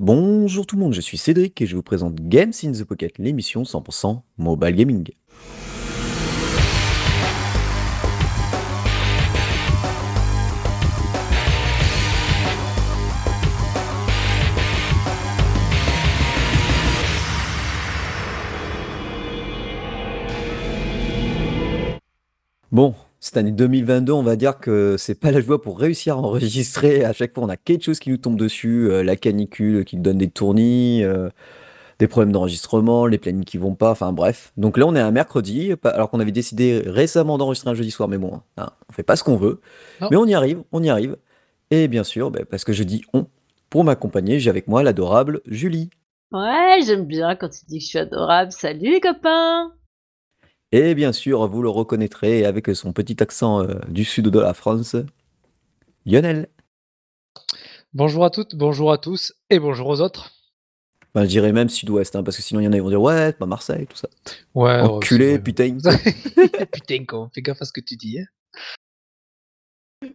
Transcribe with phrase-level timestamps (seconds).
[0.00, 3.16] Bonjour tout le monde, je suis Cédric et je vous présente Games in the Pocket,
[3.18, 5.08] l'émission 100% mobile gaming.
[22.72, 26.18] Bon, cette année 2022, on va dire que c'est pas la joie pour réussir à
[26.18, 27.06] enregistrer.
[27.06, 29.96] À chaque fois, on a quelque chose qui nous tombe dessus, euh, la canicule qui
[29.96, 31.30] donne des tournis, euh,
[31.98, 34.52] des problèmes d'enregistrement, les plannings qui vont pas, enfin bref.
[34.58, 38.10] Donc là, on est un mercredi, alors qu'on avait décidé récemment d'enregistrer un jeudi soir,
[38.10, 39.62] mais bon, hein, on fait pas ce qu'on veut.
[40.02, 40.08] Non.
[40.10, 41.16] Mais on y arrive, on y arrive.
[41.70, 43.26] Et bien sûr, ben, parce que je dis on,
[43.70, 45.88] pour m'accompagner, j'ai avec moi l'adorable Julie.
[46.30, 48.52] Ouais, j'aime bien quand tu dis que je suis adorable.
[48.52, 49.72] Salut les copains!
[50.76, 54.54] Et bien sûr, vous le reconnaîtrez avec son petit accent euh, du sud de la
[54.54, 54.96] France,
[56.04, 56.48] Lionel.
[57.92, 60.32] Bonjour à toutes, bonjour à tous et bonjour aux autres.
[61.14, 62.88] Enfin, je dirais même sud-ouest, hein, parce que sinon il y en a qui vont
[62.88, 64.08] dire ouais, pas Marseille, tout ça.
[64.56, 65.78] Ouais, Enculé, ouais, putain.
[66.72, 68.18] Putain, con, fais gaffe à ce que tu dis.
[68.18, 70.08] hein.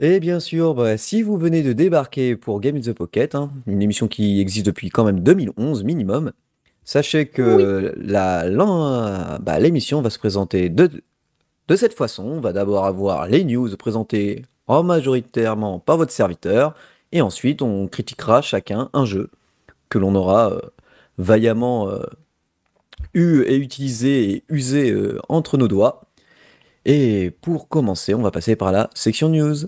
[0.00, 3.52] Et bien sûr, bah, si vous venez de débarquer pour Game in the Pocket, hein,
[3.68, 6.32] une émission qui existe depuis quand même 2011 minimum,
[6.86, 10.88] sachez que la- bah, l'émission va se présenter de,
[11.68, 12.24] de cette façon.
[12.24, 16.74] On va d'abord avoir les news présentées en majoritairement par votre serviteur,
[17.12, 19.28] et ensuite on critiquera chacun un jeu
[19.90, 20.60] que l'on aura euh,
[21.18, 22.02] vaillamment euh,
[23.14, 26.02] eu et utilisé et usé euh, entre nos doigts.
[26.84, 29.66] Et pour commencer, on va passer par la section news.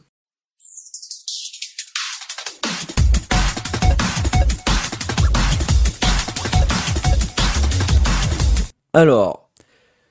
[9.00, 9.48] Alors,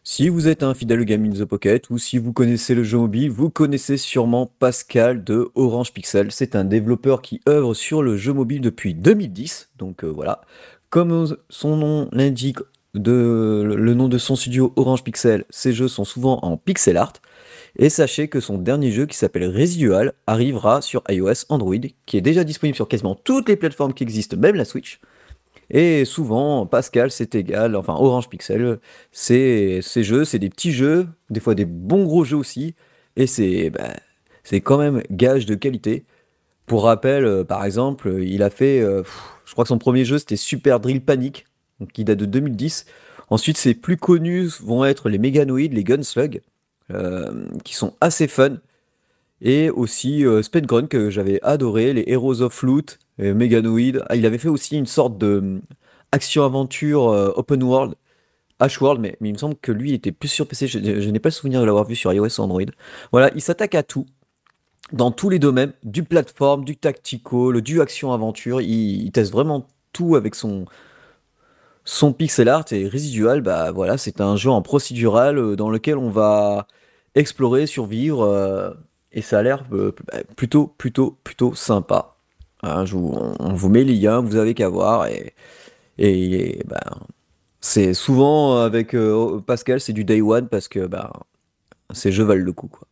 [0.05, 2.97] si vous êtes un fidèle Game in the Pocket ou si vous connaissez le jeu
[2.97, 6.31] mobile, vous connaissez sûrement Pascal de Orange Pixel.
[6.31, 9.71] C'est un développeur qui œuvre sur le jeu mobile depuis 2010.
[9.77, 10.39] Donc euh, voilà,
[10.89, 12.59] comme son nom l'indique,
[12.93, 17.11] le nom de son studio Orange Pixel, ses jeux sont souvent en pixel art.
[17.75, 21.75] Et sachez que son dernier jeu qui s'appelle Residual arrivera sur iOS Android,
[22.05, 25.01] qui est déjà disponible sur quasiment toutes les plateformes qui existent, même la Switch.
[25.69, 28.79] Et souvent, Pascal, c'est égal, enfin Orange Pixel,
[29.11, 32.75] c'est ces jeux, c'est des petits jeux, des fois des bons gros jeux aussi,
[33.17, 33.71] et c'est
[34.43, 36.05] c'est quand même gage de qualité.
[36.67, 39.03] Pour rappel, euh, par exemple, il a fait, euh,
[39.45, 41.45] je crois que son premier jeu c'était Super Drill Panic,
[41.93, 42.85] qui date de 2010.
[43.29, 46.41] Ensuite, ses plus connus vont être les Meganoid, les Gunslug,
[46.93, 48.57] euh, qui sont assez fun.
[49.41, 54.03] Et aussi Spedgrun que j'avais adoré, les Heroes of Loot, Meganoid.
[54.09, 55.61] Ah, il avait fait aussi une sorte de hum,
[56.11, 57.95] action-aventure euh, open world,
[58.59, 60.67] H-World, mais, mais il me semble que lui était plus sur PC.
[60.67, 62.61] Je, n'ai pas le souvenir de l'avoir vu sur iOS ou Android.
[63.11, 64.05] Voilà, il s'attaque à tout,
[64.91, 68.61] dans tous les domaines, du plateforme, du tactical, du action-aventure.
[68.61, 70.65] Il, teste vraiment tout avec son,
[72.17, 76.09] pixel art et Residual, bah voilà, c'est un jeu en procédural euh, dans lequel on
[76.09, 76.67] va
[77.15, 78.71] explorer, survivre, euh,
[79.11, 82.16] et ça a l'air euh, bah, plutôt, plutôt, plutôt sympa.
[82.63, 85.07] Hein, on, vous met les liens, vous avez qu'à voir,
[85.97, 86.79] et, bah,
[87.61, 91.11] c'est souvent avec euh, Pascal, c'est du day one parce que bah,
[91.93, 92.87] ces jeux valent le coup, quoi.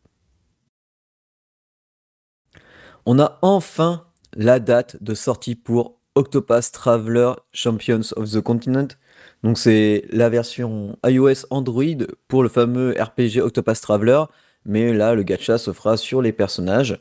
[3.06, 4.04] On a enfin
[4.34, 8.88] la date de sortie pour Octopath Traveler Champions of the Continent.
[9.44, 14.24] Donc c'est la version iOS Android pour le fameux RPG Octopath Traveler,
[14.64, 16.98] mais là le gacha se fera sur les personnages.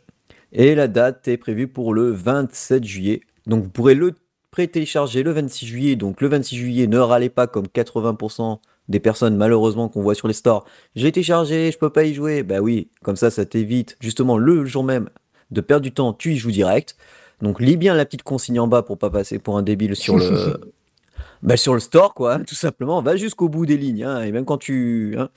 [0.52, 3.22] Et la date est prévue pour le 27 juillet.
[3.48, 4.14] Donc vous pourrez le
[4.52, 5.96] pré-télécharger le 26 juillet.
[5.96, 10.28] Donc le 26 juillet, ne râlez pas comme 80% des personnes malheureusement qu'on voit sur
[10.28, 10.66] les stores.
[10.96, 12.44] J'ai téléchargé, je peux pas y jouer.
[12.44, 15.10] Bah oui, comme ça ça t'évite justement le jour même
[15.52, 16.96] de perdre du temps, tu y joues direct.
[17.42, 20.18] Donc lis bien la petite consigne en bas pour pas passer pour un débile sur
[20.18, 20.72] le
[21.44, 23.02] bah, sur le store quoi, tout simplement.
[23.02, 25.30] Va jusqu'au bout des lignes hein, et même quand tu hein,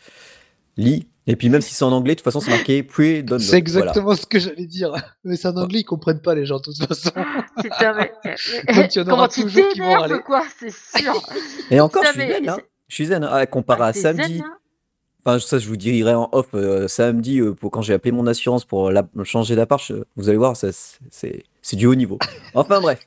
[0.77, 3.39] lis et puis même si c'est en anglais, de toute façon c'est marqué pre-download.
[3.41, 3.59] C'est Voilà.
[3.59, 4.93] exactement ce que j'allais dire.
[5.23, 7.11] Mais c'est en anglais, ils comprennent pas les gens de toute façon.
[7.63, 10.19] Putain, mais, mais- Donc, il y en aura comment tu toujours qui vont râler.
[10.27, 11.15] quoi, c'est sûr.
[11.71, 12.59] Et encore, je Putain, suis mais- zen, hein.
[12.89, 14.39] Je suis zen, hein, comparé Ah, à samedi.
[14.39, 14.55] zen, hein.
[15.25, 18.27] Enfin, ça, je vous dirai en off euh, samedi euh, pour quand j'ai appelé mon
[18.27, 19.83] assurance pour la- changer d'appart.
[19.85, 22.19] je- Vous allez voir, c'est du haut niveau.
[22.55, 23.01] Enfin bref.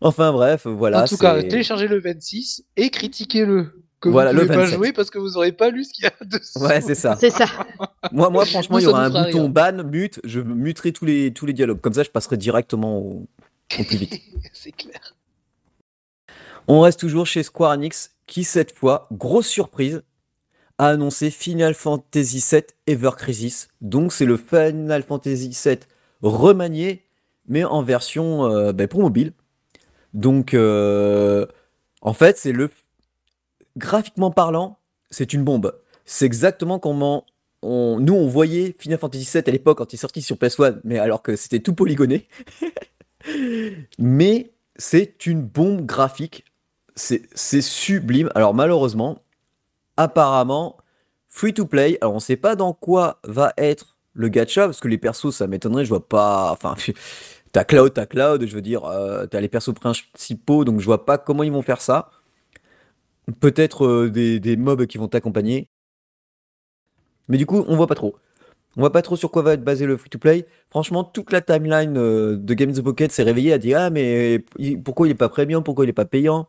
[0.00, 1.02] enfin bref, voilà.
[1.02, 3.72] en tout cas, téléchargez le 26 et critiquez-le.
[4.00, 4.76] Que Voilà, vous le pouvez pas 27.
[4.78, 6.58] jouer parce que vous aurez pas lu ce qu'il y a dessous.
[6.60, 7.16] Ouais, c'est ça.
[7.20, 7.46] C'est ça.
[8.12, 9.48] Moi, moi, franchement, il y aura un bouton rire.
[9.50, 10.20] ban, mute.
[10.24, 11.80] Je muterai tous les, tous les dialogues.
[11.80, 13.26] Comme ça, je passerai directement au,
[13.78, 14.20] au plus vite.
[14.54, 15.14] c'est clair.
[16.66, 20.02] On reste toujours chez Square Enix, qui cette fois, grosse surprise,
[20.78, 23.68] a annoncé Final Fantasy VII Ever Crisis.
[23.82, 25.78] Donc c'est le Final Fantasy VII
[26.22, 27.04] remanié,
[27.48, 29.32] mais en version euh, bah, pour mobile.
[30.14, 31.46] Donc, euh,
[32.00, 32.70] en fait, c'est le.
[33.80, 34.78] Graphiquement parlant,
[35.10, 35.74] c'est une bombe.
[36.04, 37.24] C'est exactement comment
[37.62, 37.98] on...
[37.98, 40.98] nous on voyait Final Fantasy VII à l'époque quand il est sorti sur PS1, mais
[40.98, 42.28] alors que c'était tout polygoné.
[43.98, 46.44] mais c'est une bombe graphique.
[46.94, 48.30] C'est sublime.
[48.34, 49.22] Alors malheureusement,
[49.96, 50.76] apparemment,
[51.28, 51.96] free to play.
[52.02, 55.46] Alors on sait pas dans quoi va être le gacha, parce que les persos, ça
[55.46, 56.50] m'étonnerait, je vois pas.
[56.52, 56.74] Enfin,
[57.52, 61.06] t'as Cloud, t'as Cloud, je veux dire, euh, t'as les persos principaux, donc je vois
[61.06, 62.10] pas comment ils vont faire ça.
[63.38, 65.68] Peut-être euh, des, des mobs qui vont t'accompagner.
[67.28, 68.16] Mais du coup, on voit pas trop.
[68.76, 70.46] On voit pas trop sur quoi va être basé le free-to-play.
[70.68, 73.90] Franchement, toute la timeline euh, de Game in the Pocket s'est réveillée à dire Ah,
[73.90, 76.48] mais il- pourquoi il est pas premium Pourquoi il est pas payant?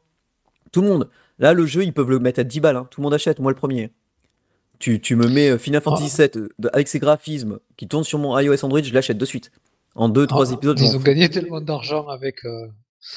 [0.72, 1.10] Tout le monde.
[1.40, 2.76] Là, le jeu, ils peuvent le mettre à 10 balles.
[2.78, 2.88] hein.
[2.92, 3.92] Tout le monde achète, moi le premier.
[4.80, 8.04] Tu, tu me mets euh, Final Fantasy VII euh, de- avec ses graphismes qui tournent
[8.04, 9.52] sur mon iOS Android, je l'achète de suite.
[9.96, 12.68] En 2-3 Ah, épisodes, Ils ont gagné tellement d'argent avec euh,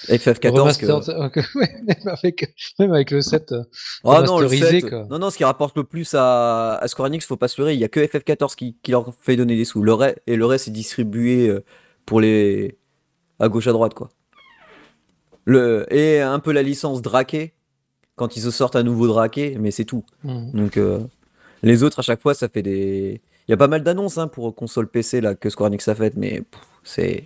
[0.09, 0.41] FF14
[0.79, 0.87] que...
[0.87, 3.53] remaster, euh, que- ouais, même, avec, même avec le 7.
[3.53, 3.63] euh,
[4.03, 5.07] Oh non, le remasterisé, 7, quoi.
[5.11, 7.75] non, non, ce qui rapporte le plus à, à Square Enix, faut pas se leurrer,
[7.75, 9.83] il y a que FF14 qui, qui leur fait donner des sous.
[9.83, 11.65] Le reste, et le reste est distribué euh,
[12.07, 12.79] pour les
[13.41, 14.09] à gauche à droite quoi.
[15.45, 17.53] Le et un peu la licence Draké
[18.17, 20.05] quand ils se sortent un nouveau Draké, mais c'est tout.
[20.23, 20.53] Mhm.
[20.53, 21.01] Donc euh,
[21.63, 24.29] les autres à chaque fois ça fait des il y a pas mal d'annonces hein,
[24.29, 26.43] pour console PC là que Square Enix a fait mais
[26.83, 27.25] c'est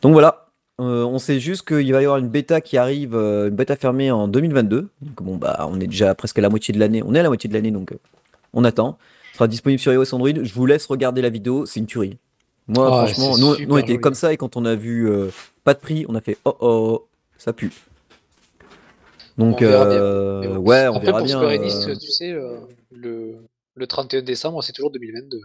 [0.00, 0.41] donc voilà.
[0.80, 3.76] Euh, on sait juste qu'il va y avoir une bêta qui arrive, euh, une bêta
[3.76, 4.88] fermée en 2022.
[5.02, 7.02] Donc bon bah on est déjà presque à la moitié de l'année.
[7.04, 7.98] On est à la moitié de l'année donc euh,
[8.52, 8.98] on attend.
[9.32, 10.30] Ce sera disponible sur iOS Android.
[10.42, 12.18] Je vous laisse regarder la vidéo, c'est une tuerie.
[12.68, 15.10] Moi franchement, nous, on était comme ça et quand on a vu
[15.64, 17.08] pas de prix, on a fait oh oh
[17.38, 17.72] ça pue.
[19.36, 21.96] Donc On verra ouais, on Après, verra pour bien.
[21.96, 22.34] Tu sais,
[22.90, 23.36] le,
[23.74, 25.40] le 31 décembre, c'est toujours 2022.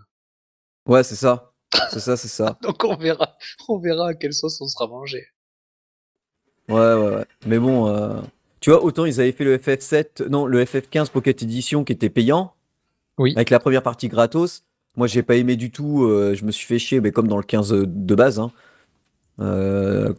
[0.87, 1.51] Ouais, c'est ça.
[1.91, 2.57] C'est ça, c'est ça.
[2.63, 3.35] Donc on verra,
[3.67, 5.25] on verra à quelle sauce on sera mangé.
[6.69, 7.25] Ouais, ouais, ouais.
[7.45, 8.19] Mais bon, euh,
[8.59, 12.09] tu vois, autant ils avaient fait le FF7, non, le FF15 Pocket Edition qui était
[12.09, 12.53] payant,
[13.17, 13.33] Oui.
[13.35, 14.63] avec la première partie gratos.
[14.97, 16.03] Moi, j'ai pas aimé du tout.
[16.05, 18.51] euh, je me suis fait chier, mais comme dans le 15 de base, hein,
[19.39, 20.13] euh,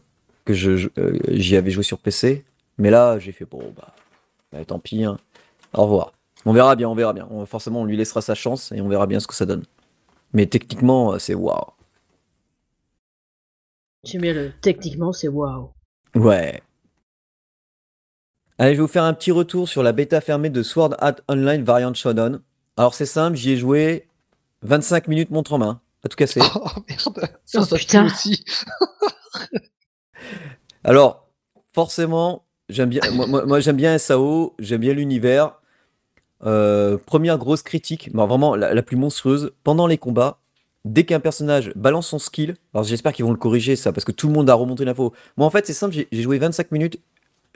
[0.44, 0.88] que je, je-
[1.28, 2.44] j'y avais joué sur PC.
[2.78, 3.94] Mais là, j'ai fait bon, bah,
[4.52, 5.04] bah, tant pis.
[5.04, 5.18] hein.
[5.74, 6.12] Au revoir.
[6.46, 7.26] On verra bien, on verra bien.
[7.30, 9.64] On- forcément, on lui laissera sa chance et on verra bien ce que ça donne.
[10.32, 11.72] Mais techniquement, euh, c'est waouh.
[14.04, 14.52] J'aime bien le.
[14.60, 15.70] Techniquement, c'est waouh.
[16.14, 16.62] Ouais.
[18.58, 21.16] Allez, je vais vous faire un petit retour sur la bêta fermée de Sword Art
[21.28, 22.40] Online Variant Shonen.
[22.76, 24.08] Alors c'est simple, j'y ai joué
[24.62, 26.40] 25 minutes montre en main, à tout casser.
[26.54, 28.06] Oh merde, ça, Oh, ça putain.
[28.06, 28.44] aussi.
[30.84, 31.28] Alors,
[31.74, 35.57] forcément, j'aime bien, moi, moi- moi, j'aime bien SAO, j'aime bien l'univers.
[36.46, 40.38] Euh, première grosse critique, mais vraiment la, plus monstrueuse, pendant les combats,
[40.84, 44.12] dès qu'un personnage balance son skill, alors j'espère qu'ils vont le corriger ça, parce que
[44.12, 45.12] tout le monde a remonté l'info.
[45.36, 47.00] Moi en fait c'est simple, j'ai joué 25 minutes,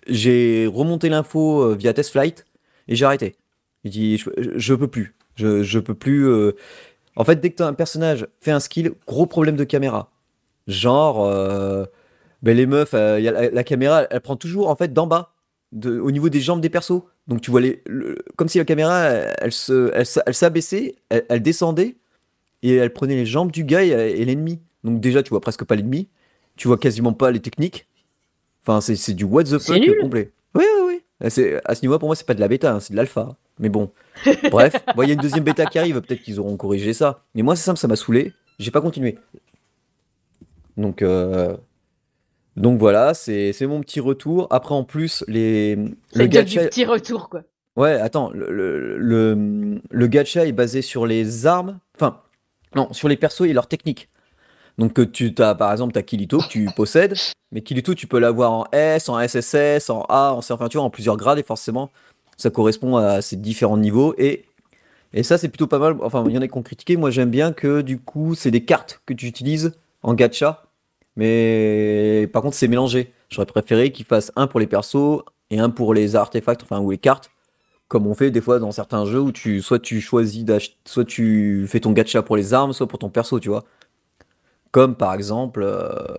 [0.08, 2.44] j'ai remonté l'info euh, via test flight,
[2.88, 3.36] et j'ai arrêté.
[3.84, 6.28] J'ai dit, je, peux plus, je, peux plus...
[6.28, 6.52] euh.
[7.16, 10.10] En fait, dès que un personnage fait un skill, gros problème de caméra.
[10.66, 11.24] Genre...
[11.24, 11.84] euh,
[12.42, 15.31] ben les meufs, la caméra, elle prend toujours en fait d'en bas,
[15.72, 17.02] de, au niveau des jambes des persos.
[17.28, 20.96] Donc tu vois les, le- comme si la caméra, elle, elle se, elle, elle s'abaissait,
[21.08, 21.96] elle, elle descendait
[22.62, 24.60] et elle prenait les jambes du gars et, et l'ennemi.
[24.84, 26.08] Donc déjà tu vois presque pas l'ennemi,
[26.56, 27.86] tu vois quasiment pas les techniques.
[28.62, 30.30] Enfin c'est, c'est du what the fuck complet.
[30.54, 30.82] Oui oui
[31.20, 31.30] oui.
[31.30, 33.36] C'est, à ce niveau pour moi c'est pas de la bêta, hein, c'est de l'alpha.
[33.58, 33.92] Mais bon,
[34.50, 37.24] bref, bon, il y a une deuxième bêta qui arrive, peut-être qu'ils auront corrigé ça.
[37.34, 39.18] Mais moi c'est simple, ça m'a saoulé, j'ai pas continué.
[40.76, 41.56] Donc euh,
[42.56, 44.46] donc voilà, c'est c'est mon petit retour.
[44.50, 46.68] Après, en plus, les, le bien du gacha.
[46.68, 47.42] petit retour, quoi.
[47.76, 51.78] Ouais, attends, le, le, le, le gacha est basé sur les armes.
[51.94, 52.20] Enfin,
[52.76, 54.10] non, sur les persos et leurs techniques.
[54.78, 57.14] Donc, que tu as, par exemple, t'as Kilito que tu possèdes.
[57.50, 60.76] Mais Kilito, tu peux l'avoir en S, en SSS, en A, en C, enfin, tu
[60.76, 61.38] vois, en plusieurs grades.
[61.38, 61.90] Et forcément,
[62.36, 64.14] ça correspond à ces différents niveaux.
[64.18, 64.44] Et,
[65.14, 65.96] et ça, c'est plutôt pas mal.
[66.02, 66.96] Enfin, il y en a qui ont critiqué.
[66.98, 70.64] Moi, j'aime bien que, du coup, c'est des cartes que tu utilises en gacha.
[71.16, 73.12] Mais par contre, c'est mélangé.
[73.30, 76.90] J'aurais préféré qu'ils fassent un pour les persos et un pour les artefacts, enfin, ou
[76.90, 77.30] les cartes,
[77.88, 81.04] comme on fait des fois dans certains jeux où tu, soit tu choisis d'acheter, soit
[81.04, 83.64] tu fais ton gacha pour les armes, soit pour ton perso, tu vois.
[84.70, 86.16] Comme par exemple euh,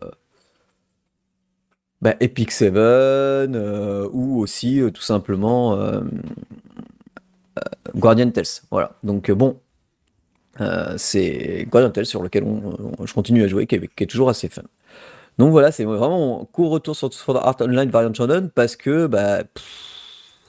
[2.02, 5.76] bah, Epic Seven, euh, ou aussi euh, tout simplement
[7.96, 8.46] Guardian Tales.
[8.70, 8.96] Voilà.
[9.04, 9.60] Donc bon,
[10.62, 14.04] euh, c'est Guardian Tales sur lequel on, on- je continue à jouer, qui est, qui
[14.04, 14.62] est toujours assez fun.
[15.40, 19.08] Donc voilà, c'est vraiment un court retour sur Sword Art Online Variant Shonen parce que,
[19.08, 19.64] bah, pff,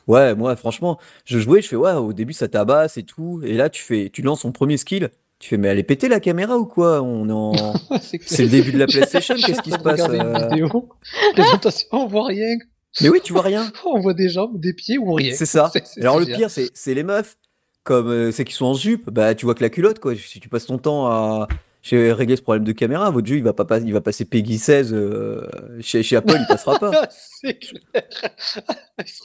[0.06, 3.54] ouais, moi franchement, je jouais, je fais, ouais, au début ça tabasse et tout, et
[3.54, 5.08] là tu fais, tu lances ton premier skill,
[5.38, 7.00] Tu fais, mais elle est pétée la caméra ou quoi?
[7.02, 7.52] On est en...
[8.26, 10.48] c'est le début de la PlayStation, qu'est-ce qui se passe euh?
[10.50, 10.90] vidéo.
[11.32, 12.56] Présentation, on voit rien.
[13.00, 13.72] Mais oui, tu vois rien.
[13.86, 15.34] On voit des jambes, des pieds ou rien.
[15.34, 15.72] C'est ça.
[16.00, 17.36] Alors le pire, c'est les meufs.
[17.84, 20.14] Comme euh, c'est qui sont en jupe, bah tu vois que la culotte quoi.
[20.16, 21.46] Si tu passes ton temps à
[21.82, 24.24] chez régler ce problème de caméra, votre jeu il va pas pas- il va passer
[24.24, 25.46] Peggy 16 euh,
[25.82, 27.08] chez, chez Apple, il passera pas.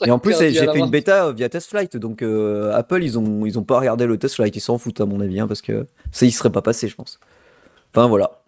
[0.06, 3.58] Et en plus, j'ai fait une bêta via TestFlight, donc euh, Apple ils ont ils
[3.58, 6.26] ont pas regardé le TestFlight, ils s'en foutent à mon avis, hein, parce que ça
[6.26, 7.18] il serait pas passé, je pense.
[7.94, 8.42] Enfin voilà.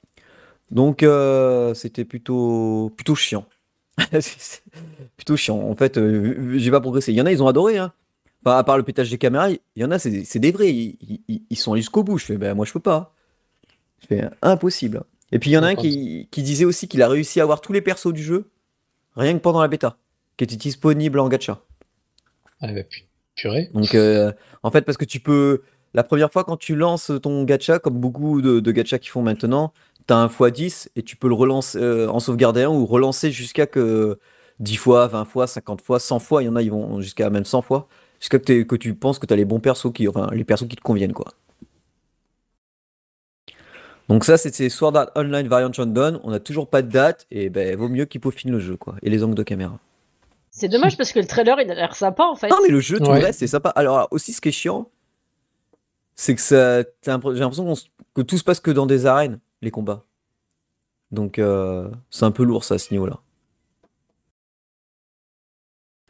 [0.70, 3.46] Donc euh, c'était plutôt plutôt chiant.
[5.16, 5.58] Plutôt chiant.
[5.60, 7.12] En fait, euh, j'ai pas progressé.
[7.12, 7.76] Il y en a, ils ont adoré.
[7.76, 7.92] Hein.
[8.44, 10.72] Enfin, à part le pétage des caméras, il y en a, c'est des vrais.
[10.72, 12.18] Ils, ils- ils sont jusqu'au bout.
[12.18, 13.14] Je fais, ben moi je peux pas.
[14.00, 15.04] Je fais impossible.
[15.30, 17.44] Et puis il y en a un qui, qui disait aussi qu'il a réussi à
[17.44, 18.50] avoir tous les persos du jeu
[19.16, 19.96] rien que pendant la bêta,
[20.36, 21.60] qui était disponible en gacha.
[22.60, 23.70] Ah, bah, pu- purée.
[23.74, 24.32] Donc, euh,
[24.62, 25.62] en fait, parce que tu peux.
[25.94, 29.20] La première fois, quand tu lances ton gacha, comme beaucoup de, de gachas qui font
[29.22, 29.72] maintenant,
[30.08, 33.30] tu as un x10 et tu peux le relancer euh, en sauvegarder un ou relancer
[33.30, 34.18] jusqu'à que
[34.58, 36.42] 10 fois, 20 fois, 50 fois, 100 fois.
[36.42, 37.88] Il y en a, ils vont jusqu'à même 100 fois.
[38.22, 40.76] Jusqu'à que, tu penses que tu as les bons persos, qui, enfin, les persos qui
[40.76, 41.32] te conviennent, quoi.
[44.08, 46.20] Donc, ça, c'était Sword Art Online Variant Showdown.
[46.22, 48.94] On n'a toujours pas de date et ben, vaut mieux qu'ils peaufinent le jeu, quoi.
[49.02, 49.76] Et les angles de caméra.
[50.52, 52.48] C'est dommage parce que le trailer il a l'air sympa en fait.
[52.48, 53.18] Non, mais le jeu, tout Ouais.
[53.18, 53.70] le reste, c'est sympa.
[53.70, 54.88] Alors, alors, aussi, ce qui est chiant,
[56.14, 57.74] c'est que ça, j'ai l'impression
[58.14, 60.04] que tout se passe que dans des arènes, les combats.
[61.10, 63.18] Donc, euh, c'est un peu lourd, ça, à ce niveau-là.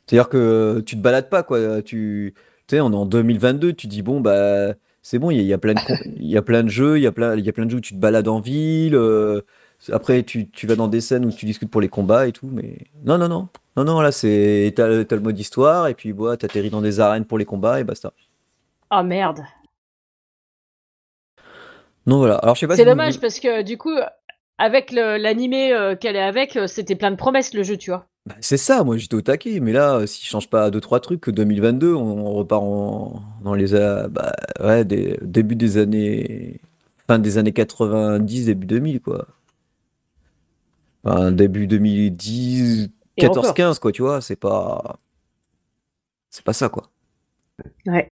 [0.07, 1.83] C'est-à-dire que tu te balades pas, quoi.
[1.83, 2.35] Tu
[2.69, 5.43] tu sais, on est en 2022, tu dis, bon, bah, c'est bon, il y, a-
[5.43, 5.81] il y a plein de,
[6.17, 7.71] il y a plein de jeux, il y a plein, il y a plein de
[7.71, 8.95] jeux où tu te balades en ville.
[8.95, 9.41] euh,
[9.91, 12.47] après, tu, tu vas dans des scènes où tu discutes pour les combats et tout,
[12.53, 13.49] mais non, non, non.
[13.77, 14.73] Non, non, là, c'est.
[14.77, 17.85] T'as, le- mode histoire, et puis, bah, t'atterris dans des arènes pour les combats, et
[17.85, 18.13] basta.
[18.91, 19.41] Ah merde.
[22.07, 22.37] Non, voilà.
[22.37, 23.97] Alors, je sais pas C'est si vous- dommage parce que du coup,
[24.59, 28.07] avec l'animé euh, qu'elle est avec, euh, c'était plein de promesses le jeu, tu vois.
[28.27, 31.01] Bah, c'est ça, moi, j'étais au taquet, mais là, euh, s'ils changent pas deux, trois
[31.01, 33.75] trucs, 2022, on, on repart en, dans les.
[33.75, 36.61] a- Bah, ouais, des, début des années.
[37.09, 39.27] Fin des années 90, début 2000, quoi.
[41.05, 43.55] Enfin, début 2010, Et 14, encore.
[43.55, 44.99] 15, quoi, tu vois, c'est pas.
[46.31, 46.91] C'est pas ça, quoi.
[47.87, 48.09] Ouais.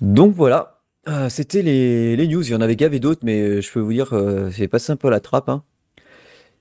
[0.00, 0.74] Donc voilà,
[1.08, 2.42] Euh, c'était les, les news.
[2.46, 4.92] Il y en avait gavé d'autres, mais euh, je peux vous dire, euh, c'est passé
[4.92, 5.48] un peu à la trappe.
[5.48, 5.62] hein.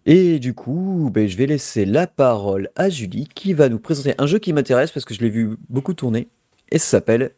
[0.10, 4.16] Et du coup, ben, je vais laisser la parole à Julie qui va nous présenter
[4.18, 6.30] un jeu qui m'intéresse parce que je l'ai vu beaucoup tourner.
[6.72, 7.32] Et ça s'appelle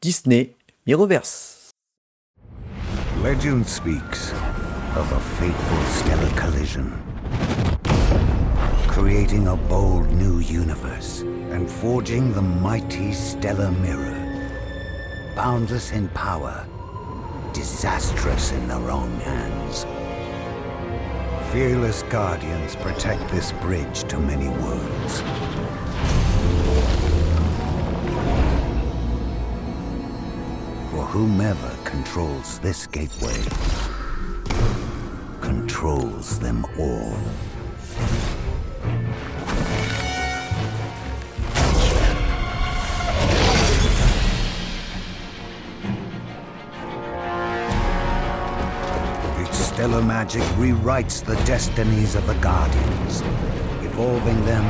[0.00, 0.54] Disney
[0.86, 1.72] Mirrorverse.
[3.24, 4.32] Legend speaks
[4.96, 6.92] of a fateful stellar collision,
[8.86, 14.14] creating a bold new universe and forging the mighty stellar mirror.
[15.34, 16.64] Boundless in power,
[17.52, 19.86] disastrous in the wrong hands.
[21.52, 25.20] Fearless guardians protect this bridge to many worlds.
[30.90, 33.36] For whomever controls this gateway
[35.42, 37.18] controls them all.
[49.82, 53.20] Stellar magic rewrites the destinies of the Guardians,
[53.82, 54.64] evolving them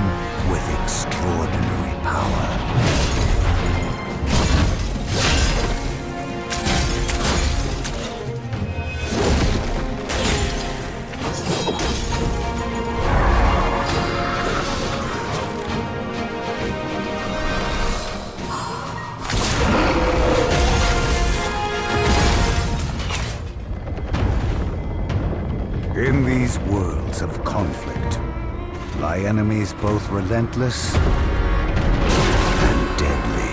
[0.50, 3.11] with extraordinary power.
[29.82, 33.50] Both relentless and deadly.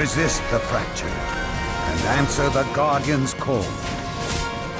[0.00, 3.66] Resist the fracture and answer the Guardian's call.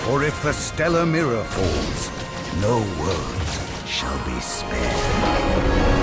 [0.05, 2.11] For if the stellar mirror falls,
[2.61, 2.83] no
[3.87, 6.03] shall be spared.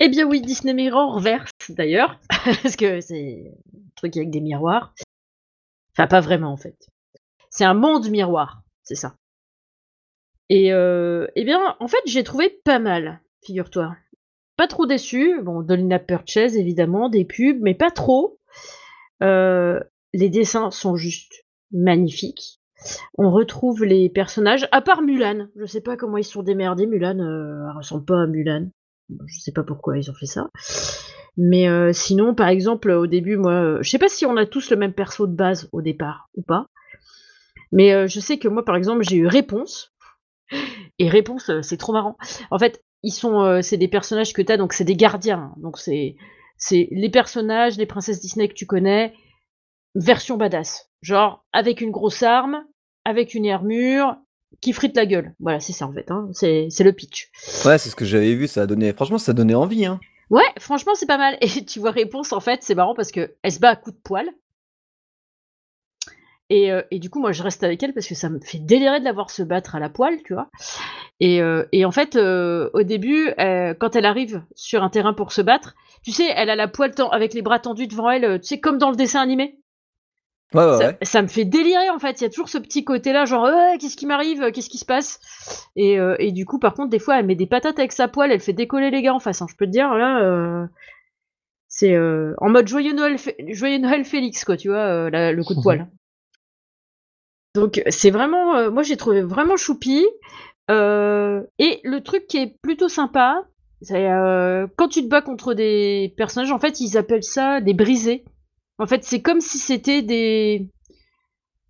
[0.00, 4.94] Eh bien oui, Disney Mirrorverse d'ailleurs, parce que c'est un truc avec des miroirs.
[5.92, 6.88] Enfin, pas vraiment en fait.
[7.50, 9.14] C'est un monde miroir, c'est ça.
[10.48, 13.94] Et euh, eh bien, en fait, j'ai trouvé pas mal, figure-toi.
[14.56, 15.40] Pas trop déçu.
[15.42, 18.38] Bon, de l'in-app purchase, évidemment, des pubs, mais pas trop.
[19.22, 19.80] Euh,
[20.12, 22.60] les dessins sont juste magnifiques.
[23.16, 25.46] On retrouve les personnages, à part Mulan.
[25.56, 26.86] Je sais pas comment ils sont démerdés.
[26.86, 28.68] Mulan, euh, ressemble pas à Mulan.
[29.26, 30.48] Je sais pas pourquoi ils ont fait ça.
[31.36, 34.46] Mais euh, sinon, par exemple, au début, moi, euh, je sais pas si on a
[34.46, 36.66] tous le même perso de base au départ ou pas.
[37.70, 39.94] Mais je sais que moi, par exemple, j'ai eu Réponse.
[40.98, 42.18] Et Réponse, c'est trop marrant.
[42.50, 45.52] En fait, ils sont, euh, c'est des personnages que t'as, donc c'est des gardiens.
[45.52, 45.54] hein.
[45.58, 46.16] Donc c'est,
[46.56, 49.12] c'est les personnages, les princesses Disney que tu connais,
[49.94, 50.88] version badass.
[51.02, 52.64] Genre avec une grosse arme,
[53.04, 54.16] avec une armure,
[54.60, 55.34] qui frite la gueule.
[55.40, 56.10] Voilà, c'est ça en fait.
[56.10, 56.28] Hein.
[56.32, 57.30] C'est, c'est le pitch.
[57.64, 58.92] Ouais, c'est ce que j'avais vu, ça a donné.
[58.92, 59.98] Franchement, ça donnait envie, hein.
[60.30, 61.36] Ouais, franchement, c'est pas mal.
[61.40, 63.96] Et tu vois Réponse, en fait, c'est marrant parce que elle se bat à coups
[63.96, 64.28] de poil.
[66.54, 68.58] Et, euh, et du coup, moi, je reste avec elle parce que ça me fait
[68.58, 70.50] délirer de la voir se battre à la poile, tu vois.
[71.18, 73.32] Et, euh, et en fait, euh, au début,
[73.80, 76.94] quand elle arrive sur un terrain pour se battre, tu sais, elle a la poile
[76.94, 79.58] ten- avec les bras tendus devant elle, tu sais, comme dans le dessin animé.
[80.52, 80.98] Ouais, ouais, Ça, ouais.
[81.00, 82.20] ça me fait délirer en fait.
[82.20, 83.48] Il y a toujours ce petit côté-là, genre
[83.80, 85.18] qu'est-ce qui m'arrive, qu'est-ce qui se passe?
[85.76, 88.06] Et, euh, et du coup, par contre, des fois, elle met des patates avec sa
[88.08, 89.40] poêle, elle fait décoller les gars en face.
[89.40, 89.46] hein.
[89.48, 90.66] Je peux te dire là, euh,
[91.68, 93.16] c'est en mode joyeux Noël,
[93.48, 95.86] joyeux Noël Félix quoi, tu vois, la- le coup de poêle.
[97.54, 100.04] Donc c'est vraiment, euh, moi j'ai trouvé vraiment choupi.
[100.70, 103.44] Euh, et le truc qui est plutôt sympa,
[103.82, 107.74] c'est euh, quand tu te bats contre des personnages, en fait, ils appellent ça des
[107.74, 108.24] brisés.
[108.78, 110.70] En fait, c'est comme si c'était des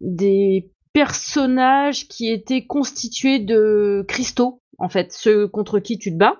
[0.00, 6.36] des personnages qui étaient constitués de cristaux, en fait, ceux contre qui tu te bats.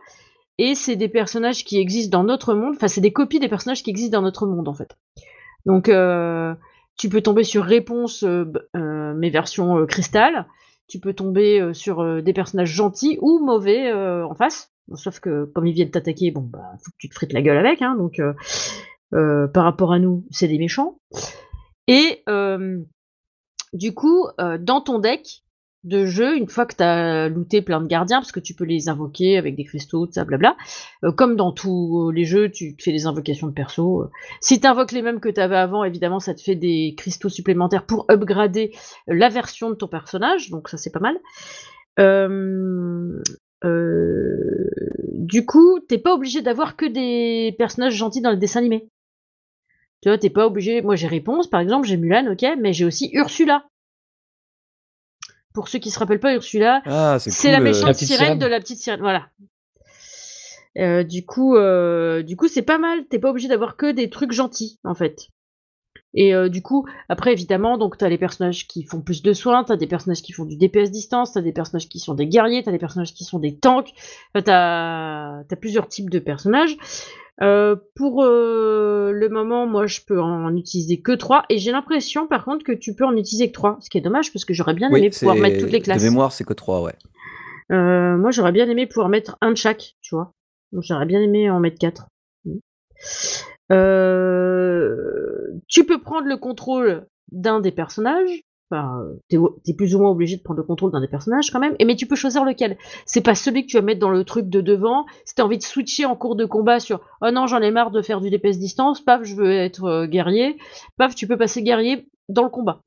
[0.59, 2.75] Et c'est des personnages qui existent dans notre monde.
[2.77, 4.97] Enfin, c'est des copies des personnages qui existent dans notre monde, en fait.
[5.65, 6.55] Donc, euh,
[6.97, 8.45] tu peux tomber sur réponse, euh,
[8.77, 10.47] euh, mes versions euh, cristal.
[10.89, 14.71] Tu peux tomber sur des personnages gentils ou mauvais en face.
[14.95, 17.57] Sauf que comme ils viennent t'attaquer, bon bah faut que tu te frites la gueule
[17.57, 17.81] avec.
[17.81, 18.21] Hein, donc
[19.15, 20.99] euh, par rapport à nous, c'est des méchants.
[21.87, 22.23] Et
[23.73, 24.27] du coup,
[24.61, 25.45] dans ton deck
[25.85, 28.65] de jeu, une fois que tu as looté plein de gardiens, parce que tu peux
[28.65, 30.57] les invoquer avec des cristaux, tout ça, blabla,
[31.05, 34.05] euh, comme dans tous les jeux, tu te fais des invocations de perso.
[34.41, 37.29] Si tu invoques les mêmes que tu avais avant, évidemment, ça te fait des cristaux
[37.29, 38.73] supplémentaires pour upgrader
[39.09, 41.19] la version de ton personnage, donc ça c'est pas mal.
[41.99, 43.21] Euh,
[43.65, 44.71] euh,
[45.13, 48.89] du coup, t'es pas obligé d'avoir que des personnages gentils dans le dessin animé.
[50.03, 50.83] Tu vois, t'es pas obligé.
[50.83, 53.65] Moi, j'ai Réponse, par exemple, j'ai Mulan, ok, mais j'ai aussi Ursula.
[55.55, 57.51] Pour ceux qui se rappellent pas, Ursula, Ah, c'est cool.
[57.51, 58.39] la euh, méchante La sirène sirène.
[58.39, 59.01] de la petite sirène.
[59.01, 59.27] Voilà.
[60.79, 63.05] Euh, du coup, euh, du coup, c'est pas mal.
[63.09, 65.29] T'es pas obligé d'avoir que des trucs gentils, en fait.
[66.15, 69.65] Et euh, du coup, après, évidemment, donc t'as les personnages qui font plus de soins,
[69.65, 72.63] t'as des personnages qui font du DPS distance, t'as des personnages qui sont des guerriers,
[72.63, 73.93] t'as des personnages qui sont des tanks.
[74.35, 76.77] Enfin, t'as as plusieurs types de personnages.
[77.41, 82.27] Euh, pour euh, le moment, moi, je peux en utiliser que trois, et j'ai l'impression,
[82.27, 84.53] par contre, que tu peux en utiliser que trois, ce qui est dommage parce que
[84.53, 86.03] j'aurais bien Oui, aimé pouvoir mettre toutes les classes.
[86.03, 86.95] De mémoire, c'est que 3, ouais.
[87.73, 90.33] Euh, moi, j'aurais bien aimé pouvoir mettre un de chaque, tu vois.
[90.73, 92.07] Donc, j'aurais bien aimé en mettre quatre.
[92.45, 92.59] Mm.
[93.73, 98.43] Euh, tu peux prendre le contrôle d'un des personnages.
[98.73, 101.77] Enfin, t'es, plus ou moins obligé de prendre le contrôle d'un des personnages quand même.
[101.79, 102.79] Et mais tu peux choisir lequel.
[103.05, 105.05] C'est pas celui que tu vas mettre dans le truc de devant.
[105.27, 107.91] Si t'as envie de switcher en cours de combat sur oh non j'en ai marre
[107.91, 110.57] de faire du DPS distance, paf je veux être euh, guerrier,
[110.97, 112.81] paf tu peux passer guerrier dans le combat.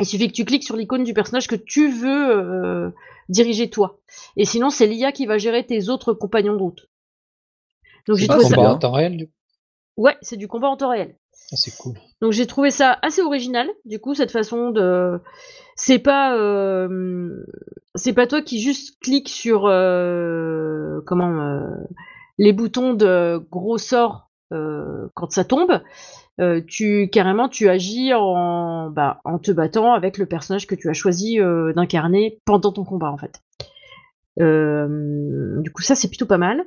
[0.00, 2.90] Il suffit que tu cliques sur l'icône du personnage que tu veux euh,
[3.28, 4.00] diriger toi.
[4.36, 6.86] Et sinon, c'est l'IA qui va gérer tes autres compagnons de route.
[8.06, 8.56] Donc j'ai C'est du trouvé ça.
[8.56, 8.70] bien.
[8.72, 9.32] en temps réel, du coup?
[9.96, 11.16] Ouais, c'est du combat en temps réel.
[11.52, 11.94] Ah, c'est cool.
[12.20, 13.68] Donc j'ai trouvé ça assez original.
[13.84, 15.20] Du coup, cette façon de,
[15.76, 17.44] c'est pas, euh,
[17.94, 21.60] c'est pas toi qui juste cliques sur euh, comment euh,
[22.38, 24.30] les boutons de gros sort
[25.14, 25.80] quand ça tombe.
[26.68, 30.92] Tu carrément tu agis en, bah, en te battant avec le personnage que tu as
[30.92, 31.38] choisi
[31.74, 33.42] d'incarner pendant ton combat en fait.
[34.38, 36.64] Du coup ça c'est plutôt pas mal.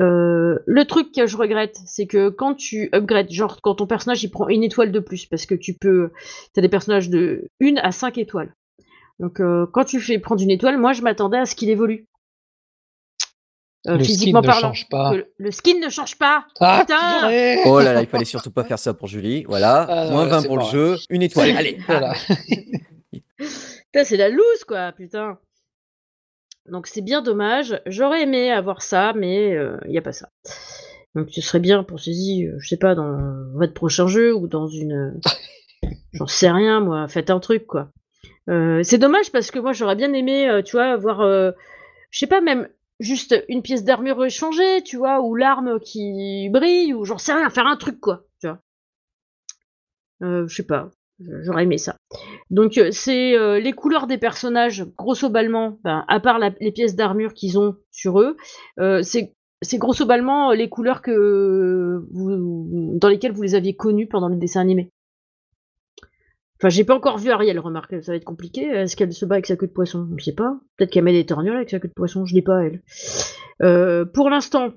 [0.00, 4.22] Euh, le truc que je regrette, c'est que quand tu upgrades, genre quand ton personnage
[4.22, 6.10] il prend une étoile de plus, parce que tu peux,
[6.54, 8.54] t'as des personnages de 1 à 5 étoiles.
[9.18, 12.06] Donc euh, quand tu fais prendre une étoile, moi je m'attendais à ce qu'il évolue.
[13.86, 14.68] Euh, Le skin physiquement ne parlant.
[14.68, 15.14] change pas.
[15.14, 16.44] Le, le skin ne change pas.
[16.60, 19.44] Ah, Putain Oh là là, il fallait surtout pas faire ça pour Julie.
[19.48, 21.56] Voilà, Ah, moins ouais, 20 c'est pour le jeu, une étoile.
[21.56, 22.14] Allez, Voilà.
[23.38, 25.38] Putain, c'est la loose, quoi, putain.
[26.70, 27.80] Donc c'est bien dommage.
[27.86, 30.28] J'aurais aimé avoir ça, mais il n'y a pas ça.
[31.14, 33.16] Donc ce serait bien pour saisir, euh, je sais pas, dans
[33.54, 35.20] votre prochain jeu ou dans une.
[36.12, 37.08] J'en sais rien, moi.
[37.08, 37.90] Faites un truc, quoi.
[38.48, 41.50] Euh, c'est dommage parce que moi j'aurais bien aimé, euh, tu vois, avoir, euh,
[42.10, 46.94] je sais pas, même juste une pièce d'armure échangée, tu vois, ou l'arme qui brille,
[46.94, 48.60] ou j'en sais rien, faire un truc quoi, tu vois.
[50.22, 51.96] Euh, je sais pas, j'aurais aimé ça.
[52.50, 56.96] Donc euh, c'est euh, les couleurs des personnages, grosso balement, ben, à part les pièces
[56.96, 58.36] d'armure qu'ils ont sur eux,
[58.78, 59.34] euh, c'est
[59.78, 64.60] grosso balement les couleurs que vous, dans lesquelles vous les aviez connues pendant le dessin
[64.60, 64.90] animé.
[66.60, 68.62] Enfin, j'ai pas encore vu Ariel, remarque, ça va être compliqué.
[68.62, 70.08] Est-ce qu'elle se bat avec sa queue de poisson?
[70.16, 70.58] Je sais pas.
[70.76, 72.82] Peut-être qu'elle met des torgnoles avec sa queue de poisson, je l'ai pas, elle.
[74.12, 74.72] Pour l'instant,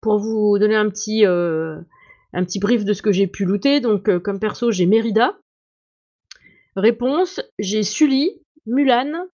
[0.00, 4.16] pour vous donner un petit, un petit brief de ce que j'ai pu looter, donc
[4.18, 5.36] comme perso, j'ai Mérida.
[6.76, 9.26] Réponse, j'ai Sully, Mulan,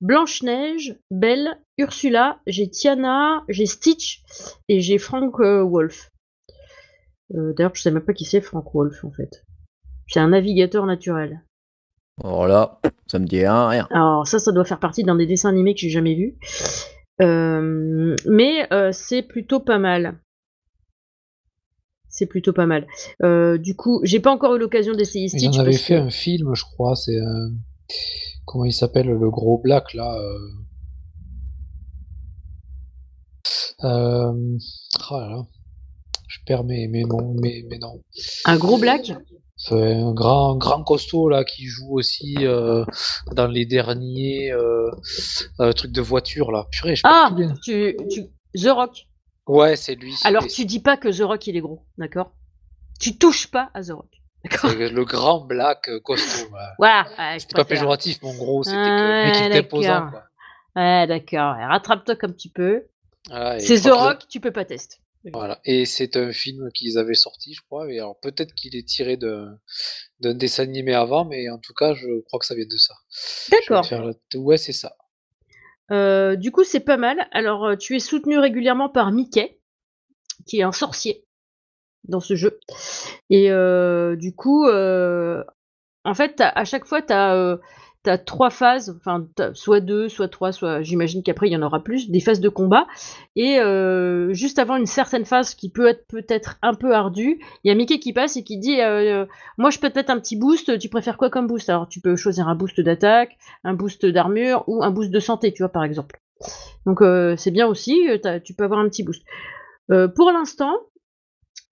[0.00, 4.22] Blanche-Neige, Belle, Ursula, j'ai Tiana, j'ai Stitch
[4.68, 6.10] et j'ai Frank euh, Wolf.
[7.34, 9.44] Euh, D'ailleurs, je sais même pas qui c'est Frank Wolf en fait.
[10.08, 11.42] C'est un navigateur naturel.
[12.22, 13.68] Alors là, ça me dit rien.
[13.68, 13.88] rien.
[13.90, 16.36] Alors ça, ça doit faire partie d'un des dessins animés que j'ai jamais vu.
[17.22, 20.18] Euh, mais c'est plutôt pas mal.
[22.16, 22.86] C'est plutôt pas mal.
[23.24, 25.58] Euh, du coup, j'ai pas encore eu l'occasion d'essayer Stitch.
[25.58, 26.94] en parce fait que- un film, je crois.
[26.94, 27.48] C'est euh,
[28.44, 30.14] comment il s'appelle le gros black là.
[30.16, 30.38] euh,
[33.82, 34.58] euh,
[35.10, 35.42] oh là là.
[36.28, 38.00] Je perds mes, mes noms, mes, mes noms.
[38.44, 39.12] Un gros black?
[39.56, 42.34] C'est un grand, grand costaud là qui joue aussi
[43.32, 44.52] dans les derniers
[45.74, 46.66] trucs de voiture là.
[46.70, 48.22] Purée, je Ah tu, tu...
[48.56, 49.08] The Rock.
[49.46, 50.14] Ouais, c'est lui.
[50.24, 52.32] Alors tu dis pas que The Rock il est gros, d'accord?
[53.00, 54.10] Tu touches pas à The Rock.
[54.60, 56.48] C'est le grand black euh, costaud.
[56.78, 57.06] Voilà.
[57.18, 59.40] ouais, C'était pas péjoratif, mon gros, c'était Ah, que.
[60.76, 61.54] Ouais, d'accord.
[61.56, 62.84] Rattrape-toi comme tu peux.
[63.58, 64.96] C'est The crois que- Rock, tu peux pas tester.
[65.32, 65.58] Voilà.
[65.64, 67.90] Et c'est un film qu'ils avaient sorti, je crois.
[67.90, 69.48] Et alors peut-être qu'il est tiré de-
[70.20, 72.94] d'un dessin animé avant, mais en tout cas, je crois que ça vient de ça.
[73.50, 73.86] D'accord.
[73.90, 74.94] la- Ouais, c'est ça.
[75.90, 77.28] Euh, du coup, c'est pas mal.
[77.32, 79.58] Alors, euh, tu es soutenu régulièrement par Mickey,
[80.46, 81.24] qui est un sorcier
[82.04, 82.58] dans ce jeu.
[83.30, 85.44] Et euh, du coup, euh,
[86.04, 87.58] en fait, à chaque fois, tu as,
[88.24, 91.82] trois phases, enfin, t'as soit deux, soit trois, soit j'imagine qu'après, il y en aura
[91.82, 92.86] plus, des phases de combat.
[93.36, 97.68] Et euh, juste avant une certaine phase qui peut être peut-être un peu ardue, il
[97.68, 99.26] y a Mickey qui passe et qui dit euh,
[99.58, 101.68] Moi, je peux peut-être un petit boost, tu préfères quoi comme boost?
[101.70, 105.52] Alors, tu peux choisir un boost d'attaque, un boost d'armure ou un boost de santé,
[105.52, 106.20] tu vois, par exemple.
[106.86, 109.22] Donc, euh, c'est bien aussi, euh, t'as- tu peux avoir un petit boost.
[110.16, 110.74] Pour l'instant,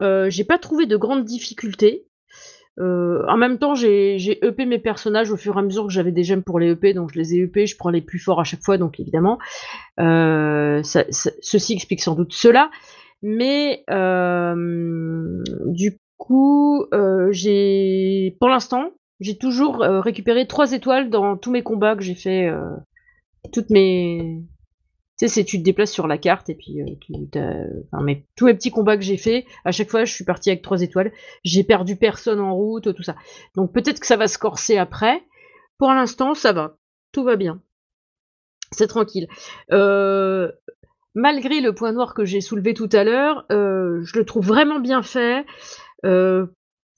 [0.01, 2.07] j'ai pas trouvé de grandes difficultés.
[2.81, 6.13] Euh, en même temps, j'ai EP mes personnages au fur et à mesure que j'avais
[6.13, 8.41] des gemmes pour les EP, donc je les ai EP, je prends les plus forts
[8.41, 9.39] à chaque fois, donc évidemment.
[10.01, 12.71] Euh, ceci explique sans doute cela.
[13.23, 16.87] Mais euh, du coup,
[17.31, 22.51] j'ai pour l'instant, j'ai toujours récupéré trois étoiles dans tous mes combats que j'ai fait,
[23.53, 24.43] toutes mes.
[25.23, 27.13] Sais, c'est tu te déplaces sur la carte et puis euh, tu,
[28.03, 30.63] mes, tous mes petits combats que j'ai fait, à chaque fois, je suis parti avec
[30.63, 31.13] trois étoiles.
[31.45, 33.15] J'ai perdu personne en route, tout ça.
[33.55, 35.23] Donc peut-être que ça va se corser après.
[35.79, 36.77] Pour l'instant, ça va,
[37.13, 37.63] tout va bien.
[38.73, 39.29] C'est tranquille.
[39.71, 40.51] Euh,
[41.15, 44.81] malgré le point noir que j'ai soulevé tout à l'heure, euh, je le trouve vraiment
[44.81, 45.47] bien fait.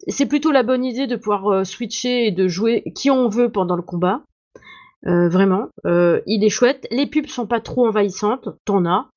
[0.09, 3.77] C'est plutôt la bonne idée de pouvoir switcher et de jouer qui on veut pendant
[3.77, 4.23] le combat.
[5.07, 6.87] Euh, vraiment, Euh, il est chouette.
[6.91, 8.49] Les pubs sont pas trop envahissantes.
[8.65, 9.11] T'en as.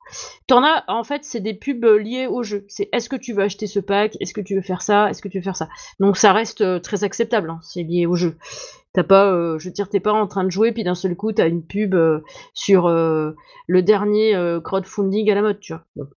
[0.47, 2.65] T'en as, en fait, c'est des pubs euh, liées au jeu.
[2.67, 4.17] C'est est-ce que tu veux acheter ce pack?
[4.19, 5.09] Est-ce que tu veux faire ça?
[5.09, 5.69] Est-ce que tu veux faire ça?
[5.99, 7.49] Donc ça reste euh, très acceptable.
[7.49, 8.35] hein, C'est lié au jeu.
[8.93, 11.15] T'as pas, euh, je veux dire, t'es pas en train de jouer puis d'un seul
[11.15, 12.19] coup t'as une pub euh,
[12.53, 13.31] sur euh,
[13.67, 16.07] le dernier euh, crowdfunding à la mode, tu vois.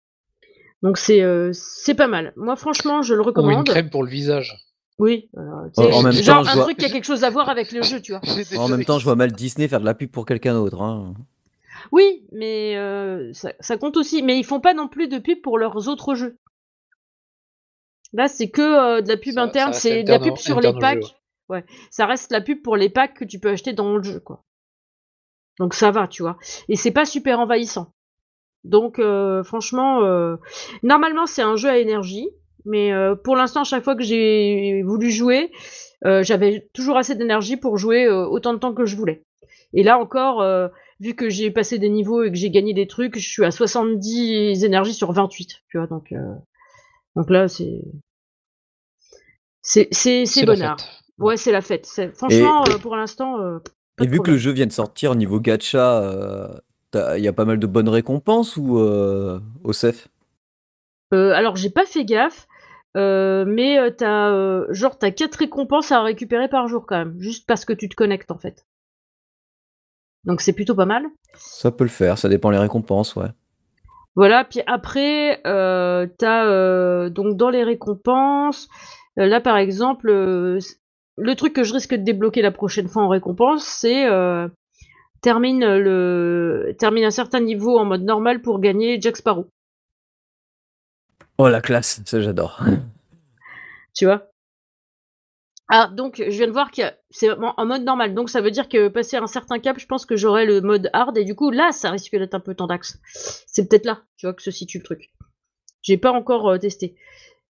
[0.82, 2.32] Donc- c'est euh, c'est pas mal.
[2.36, 3.66] Moi franchement, je le Ou une recommande.
[3.66, 4.56] crème pour le visage.
[5.00, 5.28] Oui.
[5.36, 7.72] euh, En même genre temps, un vois- truc qui a quelque chose à voir avec
[7.72, 8.20] le jeu, tu vois.
[8.58, 10.80] En même temps, je vois mal Disney faire de la pub pour quelqu'un d'autre.
[10.82, 11.14] hein.
[11.90, 14.22] Oui, mais euh, ça, ça compte aussi.
[14.22, 16.36] Mais ils font pas non plus de pub pour leurs autres jeux.
[18.12, 20.60] Là, c'est que euh, de la pub Ça- interne, c'est de la pub au- sur
[20.60, 21.02] les packs.
[21.02, 21.08] jeu,
[21.48, 24.20] Ouais, ça reste la pub pour les packs que tu peux acheter dans le jeu,
[24.20, 24.44] quoi.
[25.58, 26.36] Donc ça va, tu vois.
[26.68, 27.92] Et c'est pas super envahissant.
[28.64, 30.36] Donc euh, franchement, euh,
[30.82, 32.28] normalement c'est un jeu à énergie,
[32.64, 35.50] mais euh, pour l'instant, chaque fois que j'ai voulu jouer,
[36.04, 39.22] euh, j'avais toujours assez d'énergie pour jouer euh, autant de temps que je voulais.
[39.72, 40.68] Et là encore, euh,
[41.00, 43.50] vu que j'ai passé des niveaux et que j'ai gagné des trucs, je suis à
[43.50, 45.86] 70 énergies sur 28, tu vois.
[45.86, 46.34] Donc, euh,
[47.16, 47.82] donc là, c'est
[49.62, 50.76] c'est c'est c'est bonnard.
[51.18, 51.86] Ouais, c'est la fête.
[51.86, 53.40] C'est- Franchement, euh, pour l'instant.
[53.40, 53.58] euh,
[54.00, 56.48] Et vu que le jeu vient de sortir niveau gacha, euh,
[57.16, 60.08] il y a pas mal de bonnes récompenses ou euh, Osef?
[61.12, 62.46] Euh, alors j'ai pas fait gaffe,
[62.96, 67.16] euh, mais euh, t'as euh, genre t'as quatre récompenses à récupérer par jour quand même,
[67.20, 68.66] juste parce que tu te connectes en fait.
[70.24, 71.06] Donc c'est plutôt pas mal.
[71.34, 73.28] Ça peut le faire, ça dépend les récompenses, ouais.
[74.16, 78.68] Voilà, puis après, t'as donc dans les récompenses,
[79.16, 83.64] là par exemple, le truc que je risque de débloquer la prochaine fois en récompense,
[83.64, 84.06] c'est
[85.22, 89.46] termine le termine un certain niveau en mode normal pour gagner Jack Sparrow.
[91.42, 92.62] Oh la classe, ça j'adore.
[93.94, 94.30] Tu vois?
[95.70, 98.12] Ah, donc je viens de voir que c'est en mode normal.
[98.12, 100.90] Donc ça veut dire que passer un certain cap, je pense que j'aurai le mode
[100.92, 103.00] hard et du coup là, ça risque d'être un peu tendax.
[103.46, 105.14] C'est peut-être là, tu vois, que se situe le truc.
[105.80, 106.94] J'ai pas encore euh, testé.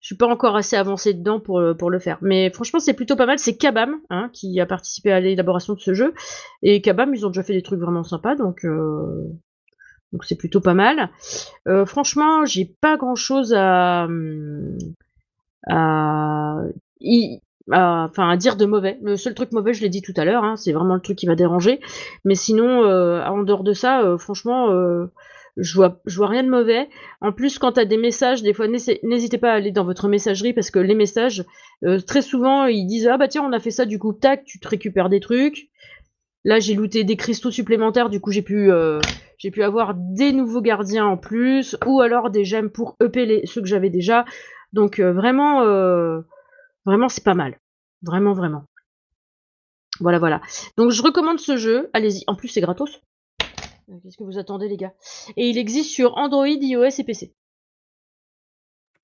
[0.00, 2.16] Je suis pas encore assez avancé dedans pour, euh, pour le faire.
[2.22, 3.38] Mais franchement, c'est plutôt pas mal.
[3.38, 6.14] C'est Kabam hein, qui a participé à l'élaboration de ce jeu.
[6.62, 9.28] Et Kabam, ils ont déjà fait des trucs vraiment sympas, donc euh,
[10.14, 11.10] donc c'est plutôt pas mal.
[11.66, 14.06] Euh, franchement, j'ai pas grand chose à,
[15.66, 16.62] à,
[18.36, 18.96] dire de mauvais.
[19.02, 21.18] Le seul truc mauvais, je l'ai dit tout à l'heure, hein, c'est vraiment le truc
[21.18, 21.80] qui va déranger.
[22.24, 25.06] Mais sinon, euh, en dehors de ça, euh, franchement, euh,
[25.56, 26.88] je vois, je vois rien de mauvais.
[27.20, 30.52] En plus, quand t'as des messages, des fois, n'hésitez pas à aller dans votre messagerie
[30.52, 31.44] parce que les messages,
[32.06, 34.60] très souvent, ils disent ah bah tiens, on a fait ça, du coup, tac, tu
[34.60, 35.70] te récupères des trucs.
[36.44, 38.70] Là, j'ai looté des cristaux supplémentaires, du coup, j'ai pu,
[39.38, 43.46] j'ai pu avoir des nouveaux gardiens en plus, ou alors des gemmes pour EP les,
[43.46, 44.24] ceux que j'avais déjà.
[44.72, 46.20] Donc euh, vraiment, euh,
[46.84, 47.58] vraiment, c'est pas mal.
[48.02, 48.64] Vraiment, vraiment.
[50.00, 50.40] Voilà, voilà.
[50.76, 51.88] Donc je recommande ce jeu.
[51.92, 52.24] Allez-y.
[52.26, 53.00] En plus, c'est gratos.
[53.88, 54.92] Euh, Qu'est-ce que vous attendez, les gars?
[55.36, 57.32] Et il existe sur Android, iOS et PC.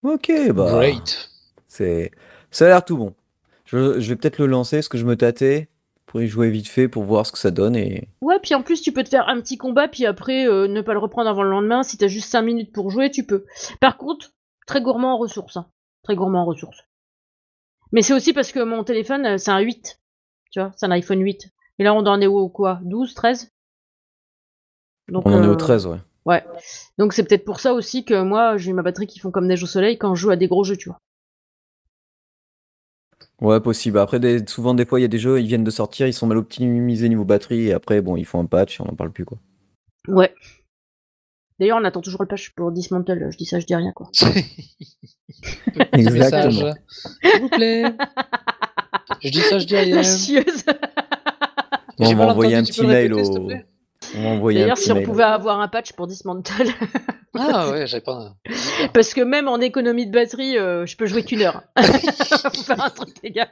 [0.02, 0.72] Ok, bah.
[0.72, 1.30] Great.
[1.66, 2.10] C'est,
[2.50, 3.14] ça a l'air tout bon.
[3.64, 5.69] Je, je vais peut-être le lancer, parce que je me tâtais
[6.11, 8.09] pour y jouer vite fait pour voir ce que ça donne et.
[8.20, 10.81] Ouais, puis en plus, tu peux te faire un petit combat, puis après, euh, ne
[10.81, 11.85] pas le reprendre avant le lendemain.
[11.85, 13.44] Si t'as juste 5 minutes pour jouer, tu peux.
[13.81, 14.33] Par contre,
[14.66, 15.57] très gourmand en ressources.
[15.57, 15.68] hein.
[16.03, 16.81] Très gourmand en ressources.
[17.92, 20.01] Mais c'est aussi parce que mon téléphone, euh, c'est un 8.
[20.51, 21.49] Tu vois, c'est un iPhone 8.
[21.79, 22.81] Et là, on en est au quoi?
[22.83, 23.53] 12, 13
[25.12, 25.99] Donc, On en est euh, au 13, ouais.
[26.27, 26.44] Ouais.
[26.99, 29.62] Donc c'est peut-être pour ça aussi que moi, j'ai ma batterie qui font comme neige
[29.62, 30.99] au soleil quand je joue à des gros jeux, tu vois.
[33.40, 33.98] Ouais, possible.
[33.98, 36.12] Après, des- souvent, des fois, il y a des jeux, ils viennent de sortir, ils
[36.12, 38.94] sont mal optimisés niveau batterie, et après, bon, ils font un patch, et on n'en
[38.94, 39.38] parle plus, quoi.
[40.09, 40.35] Ouais.
[41.59, 43.29] D'ailleurs, on attend toujours le patch pour Dismantle.
[43.31, 44.09] Je dis ça, je dis rien, quoi.
[44.20, 46.57] Petit message.
[46.57, 46.74] Exactement.
[47.22, 47.85] S'il vous plaît.
[49.22, 49.96] Je dis ça, je dis rien.
[49.96, 50.64] La chieuse.
[51.98, 53.46] Bon, J'ai on va mal envoyer un tu petit peux mail répéter, s'il te au.
[53.46, 53.66] plaît
[54.14, 56.68] D'ailleurs, petit si on pouvait avoir un patch pour Dismantle.
[57.33, 58.35] Ah ouais, j'avais pas.
[58.92, 61.62] Parce que même en économie de batterie, euh, je peux jouer qu'une heure.
[61.79, 63.51] Faut faire un truc, les gars.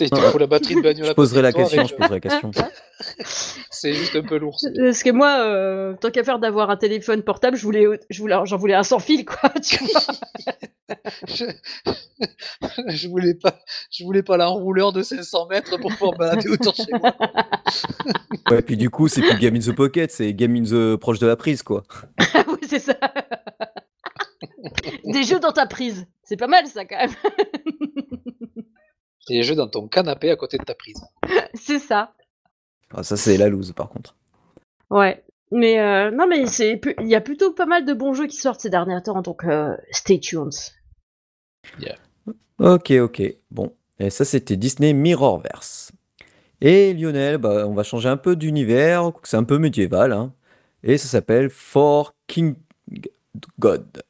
[0.00, 2.14] T'es- Il te faut la batterie de bagnole Je poserai la question, avec- je poserai
[2.14, 2.50] la question.
[3.70, 4.56] C'est juste un peu lourd.
[4.78, 8.36] Parce que moi, euh, tant qu'à faire d'avoir un téléphone portable, je voulais, je voulais,
[8.44, 9.50] j'en voulais un sans fil, quoi.
[9.62, 10.96] Tu vois
[11.28, 11.44] je...
[12.88, 13.58] je voulais pas,
[13.90, 17.14] je voulais pas l'enrouleur de 500 mètres pour pouvoir balader autour de chez moi.
[18.50, 21.18] Ouais, puis du coup, c'est plus Game in the Pocket, c'est Game in the proche
[21.18, 21.82] de la prise, quoi.
[22.34, 22.94] Ah oui, c'est ça.
[25.04, 26.06] Des jeux dans ta prise.
[26.22, 27.10] C'est pas mal, ça, quand même.
[29.28, 31.04] Et les jeux dans ton canapé à côté de ta prise.
[31.54, 32.14] c'est ça.
[32.92, 34.16] Ah, ça, c'est la loose, par contre.
[34.90, 35.22] Ouais.
[35.52, 38.60] Mais euh, non, mais il y a plutôt pas mal de bons jeux qui sortent
[38.60, 40.52] ces derniers temps, donc euh, stay tuned.
[42.60, 43.22] Ok, ok.
[43.50, 45.92] Bon, et ça, c'était Disney Mirrorverse.
[46.60, 50.34] Et Lionel, bah, on va changer un peu d'univers, c'est un peu médiéval, hein.
[50.82, 52.54] Et ça s'appelle For King
[53.58, 54.02] God.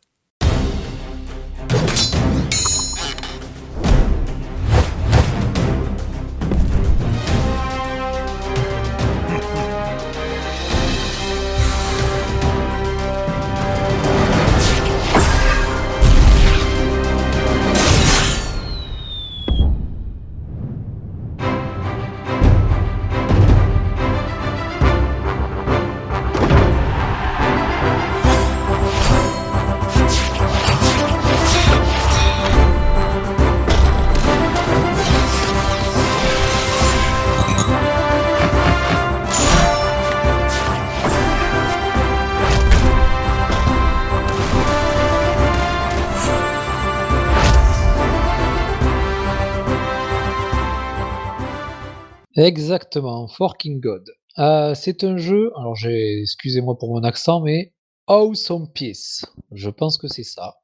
[52.40, 54.04] Exactement, Forking God.
[54.38, 57.74] Euh, c'est un jeu, alors j'ai, excusez-moi pour mon accent, mais
[58.06, 59.26] Awesome Peace.
[59.52, 60.54] Je pense que c'est ça.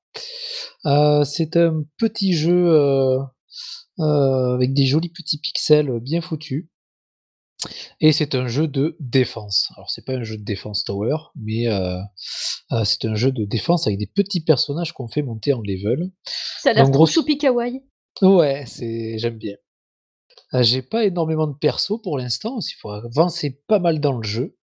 [0.87, 3.19] Euh, c'est un petit jeu euh,
[3.99, 6.67] avec des jolis petits pixels bien foutus.
[8.01, 9.71] Et c'est un jeu de défense.
[9.77, 11.67] Alors c'est pas un jeu de défense tower, mais
[12.85, 16.11] c'est un jeu de défense avec des petits personnages qu'on fait monter en level.
[16.63, 17.83] Ça a l'air trop gros, choupi kawaii.
[18.23, 19.57] Ouais, c'est j'aime bien.
[20.55, 24.23] Euh, j'ai pas énormément de persos pour l'instant, il faut avancer pas mal dans le
[24.23, 24.57] jeu,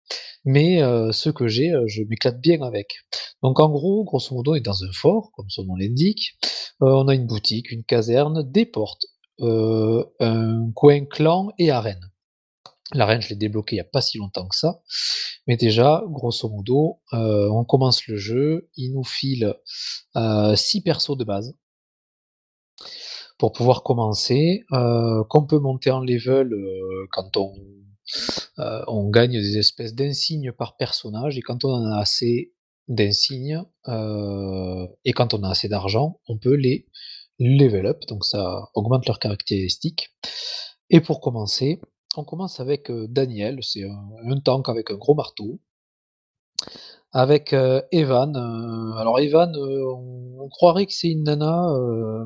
[0.44, 2.88] mais euh, ce que j'ai, euh, je m'éclate bien avec.
[3.42, 6.36] Donc en gros, grosso modo, on est dans un fort, comme son nom l'indique.
[6.80, 9.06] on a une boutique, une caserne, des portes,
[9.40, 12.10] un coin clan et arène.
[12.94, 14.82] L'arène, je l'ai débloqué il n'y a pas si longtemps que ça.
[15.46, 19.54] Mais déjà, grosso modo, on commence le jeu, il nous file
[20.14, 21.56] 6 persos de base
[23.42, 27.52] pour pouvoir commencer, euh, qu'on peut monter en level euh, quand on,
[28.60, 32.52] euh, on gagne des espèces d'insignes par personnage, et quand on en a assez
[32.86, 36.86] d'insignes, et quand on a assez d'argent, on peut les
[37.40, 40.10] level up, donc ça augmente leurs caractéristiques.
[40.90, 41.80] Et pour commencer,
[42.16, 45.58] on commence avec Daniel, c'est un tank avec un gros marteau.
[47.12, 47.54] Avec,
[47.92, 48.36] Evan,
[48.98, 51.68] alors Evan, on croirait que c'est une nana,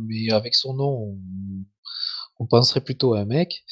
[0.03, 1.19] mais avec son nom,
[2.39, 3.65] on penserait plutôt à un mec.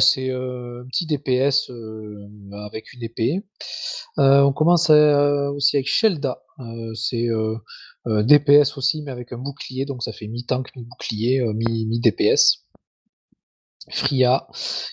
[0.00, 1.70] c'est, un petit DPS,
[2.52, 3.42] avec une épée.
[4.18, 6.38] on commence, aussi avec Shelda,
[6.94, 7.28] c'est,
[8.06, 12.62] DPS aussi, mais avec un bouclier, donc ça fait mi-tank, mi-bouclier, mi mi-DPS.
[13.90, 14.48] Fria,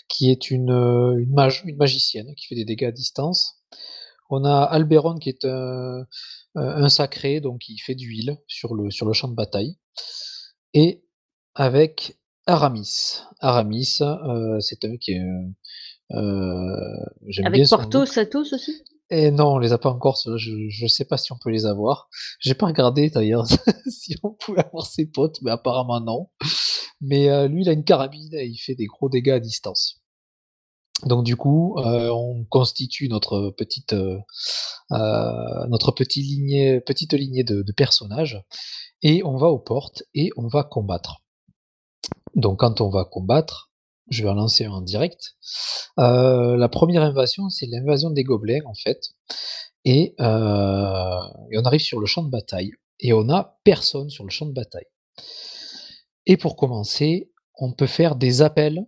[0.07, 3.62] qui est une, une mage, une magicienne qui fait des dégâts à distance.
[4.29, 9.13] On a Alberon qui est un, sacré, donc il fait d'huile sur le, sur le
[9.13, 9.77] champ de bataille.
[10.73, 11.03] Et
[11.55, 13.21] avec Aramis.
[13.39, 15.21] Aramis, euh, c'est un qui est.
[16.11, 18.83] Euh, avec Porto, Satos aussi?
[19.09, 21.65] Et non, on les a pas encore, je ne sais pas si on peut les
[21.65, 22.09] avoir.
[22.39, 23.45] J'ai pas regardé d'ailleurs
[23.87, 26.29] si on pouvait avoir ses potes, mais apparemment non.
[27.01, 30.02] Mais euh, lui, il a une carabine et il fait des gros dégâts à distance.
[31.05, 34.19] Donc du coup, euh, on constitue notre petite, euh,
[34.91, 38.41] euh, notre lignée, petite lignée de, personnages
[39.01, 41.21] et on va aux portes et on va combattre.
[42.35, 43.71] Donc quand on va combattre,
[44.09, 45.35] je vais en lancer en direct.
[45.97, 49.13] la première invasion, c'est l'invasion des gobelins en fait,
[49.85, 54.45] et, on arrive sur le champ de bataille et on a personne sur le champ
[54.45, 54.87] de bataille.
[56.25, 58.85] Et pour commencer, on peut faire des appels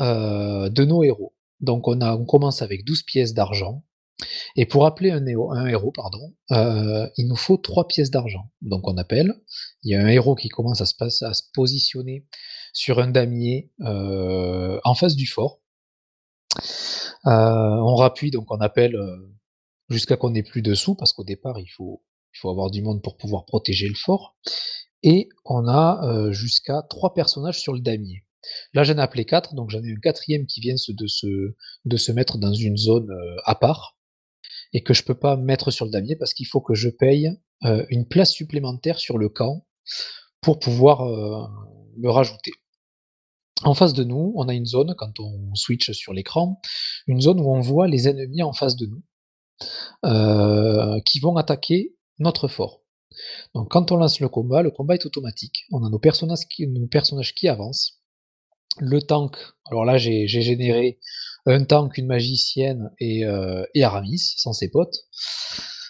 [0.00, 1.34] de nos héros.
[1.60, 3.84] Donc on, commence avec 12 pièces d'argent.
[4.54, 8.50] Et pour appeler un héros, pardon, euh, il nous faut 3 pièces d'argent.
[8.60, 9.34] Donc on appelle,
[9.82, 12.26] il y a un héros qui commence à se, positionner
[12.72, 15.60] sur un damier euh, en face du fort.
[17.24, 18.96] on rappuie, donc on appelle
[19.88, 22.02] jusqu'à qu'on n'ait plus de sous, parce qu'au départ il faut,
[22.34, 24.36] il faut avoir du monde pour pouvoir protéger le fort.
[25.02, 28.22] Et on a jusqu'à 3 personnages sur le damier.
[28.72, 32.38] Là, j'en ai appelé 4, donc j'en ai un quatrième qui vient de se, mettre
[32.38, 33.96] dans une zone euh, à part
[34.72, 37.30] et que je peux pas mettre sur le damier parce qu'il faut que je paye
[37.64, 39.66] euh, une place supplémentaire sur le camp
[40.40, 41.46] pour pouvoir euh,
[41.96, 42.52] le rajouter.
[43.62, 46.60] En face de nous, on a une zone, quand on switch sur l'écran,
[47.06, 49.02] une zone où on voit les ennemis en face de nous
[51.04, 52.80] qui vont attaquer notre fort.
[53.54, 55.66] Donc quand on lance le combat, le combat est automatique.
[55.72, 57.99] On a nos personnages qui avancent
[58.78, 60.98] le tank, alors là j'ai généré
[61.46, 65.06] un tank, une magicienne et, euh, Aramis, sans ses potes.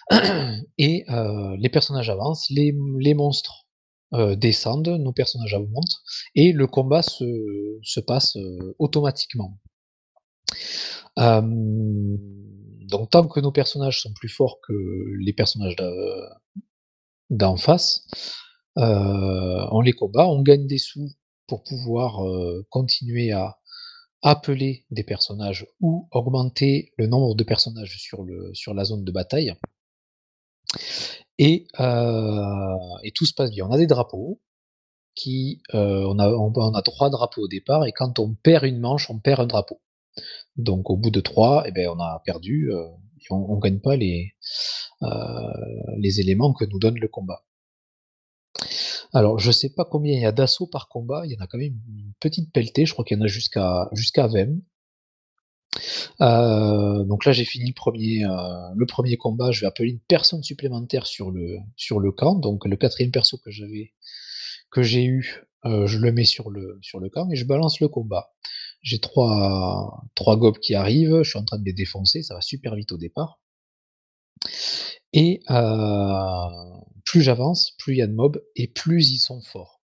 [0.77, 2.73] Et euh, les personnages avancent, les,
[3.13, 3.65] monstres
[4.13, 6.01] euh, descendent, nos personnages montent,
[6.35, 8.37] et le combat se, passe
[8.77, 9.57] automatiquement.
[11.17, 14.73] donc tant que nos personnages sont plus forts que
[15.19, 15.77] les personnages
[17.29, 18.05] d'en face,
[18.75, 21.09] on les combat, on gagne des sous
[21.51, 22.23] pour pouvoir
[22.69, 23.59] continuer à
[24.21, 29.11] appeler des personnages ou augmenter le nombre de personnages sur, le, sur la zone de
[29.11, 29.53] bataille.
[31.37, 31.67] Et,
[33.03, 33.65] et tout se passe bien.
[33.67, 34.39] On a des drapeaux,
[35.13, 39.09] qui, on, a, on, a trois drapeaux au départ, et quand on perd une manche,
[39.09, 39.81] on perd un drapeau.
[40.55, 43.97] Donc au bout de trois, eh ben, on a perdu, et on ne gagne pas
[43.97, 44.35] les,
[45.97, 47.43] les éléments que nous donne le combat.
[49.13, 51.47] Alors, je sais pas combien il y a d'assauts par combat, il y en a
[51.47, 54.61] quand même une petite pelletée, je crois qu'il y en a jusqu'à jusqu'à 20.
[56.21, 59.51] Euh, donc là, j'ai fini le premier, euh, le premier combat.
[59.51, 61.59] Je vais appeler une personne supplémentaire sur le,
[62.11, 62.35] camp.
[62.35, 63.93] Donc le quatrième perso que j'avais,
[64.71, 67.79] que j'ai eu, euh, je le mets sur le, sur le camp et je balance
[67.79, 68.31] le combat.
[68.81, 71.21] J'ai trois, trois gobs qui arrivent.
[71.23, 72.23] Je suis en train de les défoncer.
[72.23, 73.39] Ça va super vite au départ.
[75.13, 75.43] Et
[77.05, 79.81] plus j'avance, plus il y a de mobs et plus ils sont forts.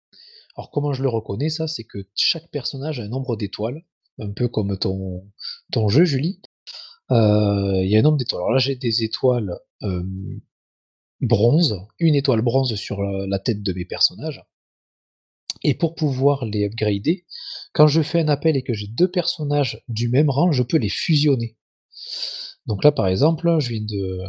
[0.57, 3.85] Alors comment je le reconnais ça C'est que chaque personnage a un nombre d'étoiles,
[4.19, 5.27] un peu comme ton,
[5.73, 6.41] ton jeu Julie.
[7.11, 8.43] il y a un nombre d'étoiles.
[8.43, 9.59] Alors là j'ai des étoiles
[11.21, 14.45] bronze, une étoile bronze sur la, tête de mes personnages.
[15.63, 17.27] Et pour pouvoir les upgrader,
[17.73, 20.77] quand je fais un appel et que j'ai deux personnages du même rang, je peux
[20.77, 21.57] les fusionner.
[22.67, 24.21] Donc là, par exemple, je viens de,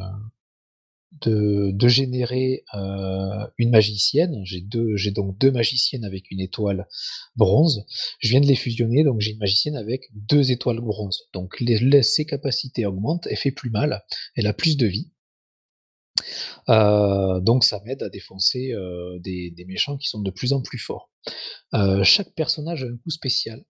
[1.21, 4.41] de, générer euh, une magicienne.
[4.43, 6.87] J'ai donc deux magiciennes avec une étoile
[7.35, 7.85] bronze.
[8.19, 11.29] Je viens de les fusionner, donc j'ai une magicienne avec deux étoiles bronze.
[11.33, 11.63] Donc
[12.01, 14.03] ses capacités augmentent, elle fait plus mal,
[14.35, 15.11] elle a plus de vie.
[16.69, 20.79] Euh, donc ça m'aide à défoncer euh, des, méchants qui sont de plus en plus
[20.79, 21.11] forts.
[22.03, 23.63] Chaque personnage a un coup spécial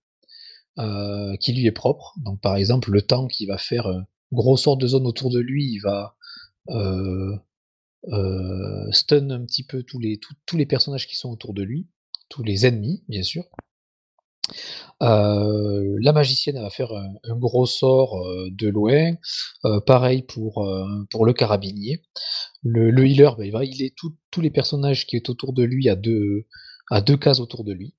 [1.39, 2.15] qui lui est propre.
[2.23, 3.87] Donc par exemple, le tank qui va faire
[4.31, 6.15] gros sort de zone autour de lui, il va
[8.91, 11.88] stun un petit peu tous les, tous- les personnages qui sont autour de lui,
[12.30, 13.43] tous les ennemis, bien sûr.
[15.01, 19.16] La magicienne va faire un, gros sort de loin.
[19.86, 20.68] Pareil pour,
[21.09, 22.03] pour le carabinier.
[22.63, 23.93] Le, le healer, bah, il va healer
[24.32, 26.45] tous les personnages qui est autour de lui à deux,
[26.89, 27.95] à deux cases autour de lui.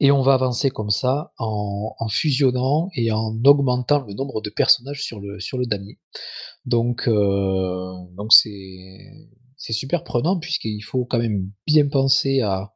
[0.00, 4.50] Et on va avancer comme ça en, en fusionnant et en augmentant le nombre de
[4.50, 5.98] personnages sur le, sur le damier.
[6.64, 8.98] Donc, euh, donc c'est,
[9.56, 12.72] c'est super prenant puisqu'il faut quand même bien penser à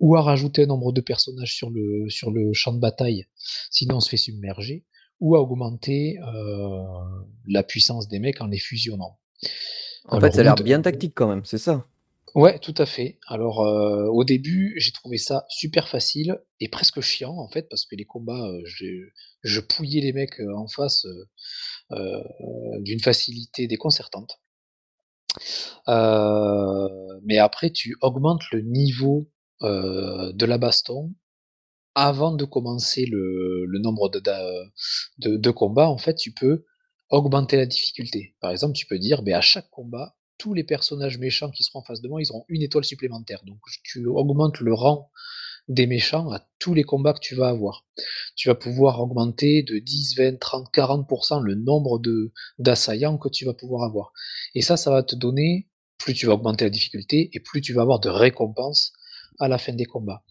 [0.00, 3.26] ou à rajouter un nombre de personnages sur le, sur le champ de bataille,
[3.70, 4.84] sinon on se fait submerger,
[5.20, 6.82] ou à augmenter euh,
[7.48, 9.18] la puissance des mecs en les fusionnant.
[10.04, 11.84] En Alors, fait, ça a l'air bien tactique quand même, c'est ça.
[12.38, 13.18] Ouais, tout à fait.
[13.26, 17.84] Alors, euh, au début, j'ai trouvé ça super facile et presque chiant, en fait, parce
[17.84, 18.62] que les combats, euh,
[19.42, 21.04] je pouillais les mecs euh, en face
[21.90, 24.38] d'une facilité déconcertante.
[27.24, 29.28] Mais après, tu augmentes le niveau
[29.60, 31.12] de la baston
[31.96, 35.88] avant de commencer le, nombre de, combats.
[35.88, 36.64] En fait, tu peux
[37.10, 38.36] augmenter la difficulté.
[38.40, 41.80] Par exemple, tu peux dire, ben, à chaque combat, tous les personnages méchants qui seront
[41.80, 43.42] en face de moi, ils auront une étoile supplémentaire.
[43.44, 45.10] Donc, tu augmentes le rang
[45.68, 47.84] des méchants à tous les combats que tu vas avoir.
[48.36, 52.00] Tu vas pouvoir augmenter de 10, 20, 30, 40% le nombre
[52.58, 54.12] d'assaillants que tu vas pouvoir avoir.
[54.54, 55.68] Et ça, ça va te donner,
[55.98, 58.92] plus tu vas augmenter la difficulté et plus tu vas avoir de récompenses
[59.38, 60.22] à la fin des combats.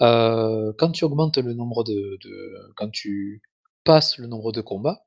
[0.00, 2.18] Euh, quand tu augmentes le nombre de-
[2.76, 3.42] quand tu
[3.84, 5.04] passes le nombre de combats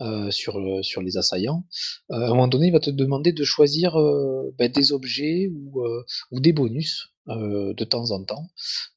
[0.00, 1.64] euh, sur, le- sur les assaillants,
[2.10, 5.50] euh, à un moment donné, il va te demander de choisir euh, ben, des objets
[5.52, 8.48] ou, euh, ou des bonus euh, de temps en temps.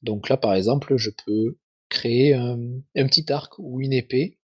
[0.02, 2.58] Donc là, par exemple, je peux créer un,
[2.96, 4.38] un petit arc ou une épée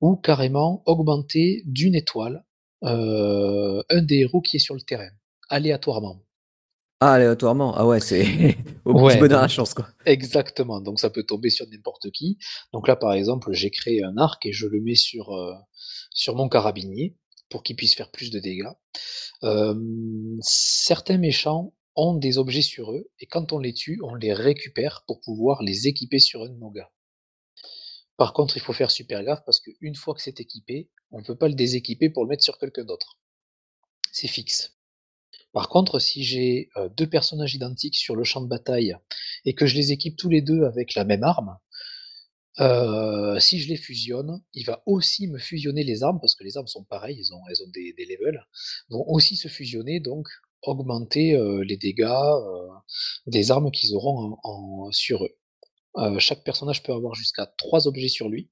[0.00, 2.44] ou carrément augmenter d'une étoile
[2.84, 5.10] euh, un des héros qui est sur le terrain,
[5.48, 6.22] aléatoirement.
[7.02, 7.74] Ah, aléatoirement.
[7.76, 8.22] Ah ouais, c'est
[8.84, 9.88] au petit Ouais, bonheur à donc- chance, quoi.
[10.04, 12.36] Exactement, donc ça peut tomber sur n'importe qui.
[12.74, 15.54] Donc là, par exemple, j'ai créé un arc et je le mets sur, euh,
[16.12, 17.16] sur mon carabinier
[17.48, 18.68] pour qu'il puisse faire plus de dégâts.
[19.44, 19.74] Euh,
[20.42, 25.02] certains méchants ont des objets sur eux et quand on les tue, on les récupère
[25.06, 26.90] pour pouvoir les équiper sur un de nos gars.
[28.18, 31.24] Par contre, il faut faire super gaffe parce qu'une fois que c'est équipé, on ne
[31.24, 33.18] peut pas le déséquiper pour le mettre sur quelqu'un d'autre.
[34.12, 34.76] C'est fixe.
[35.52, 38.96] Par contre, si j'ai euh, deux personnages identiques sur le champ de bataille
[39.44, 41.56] et que je les équipe tous les deux avec la même arme,
[42.60, 46.56] euh, si je les fusionne, il va aussi me fusionner les armes, parce que les
[46.56, 48.44] armes sont pareilles, elles ont, des, levels,
[48.90, 50.28] vont aussi se fusionner, donc
[50.62, 52.06] augmenter euh, les dégâts
[53.26, 54.36] des armes qu'ils auront
[54.92, 56.18] sur eux.
[56.18, 58.50] Chaque personnage peut avoir jusqu'à trois objets sur lui,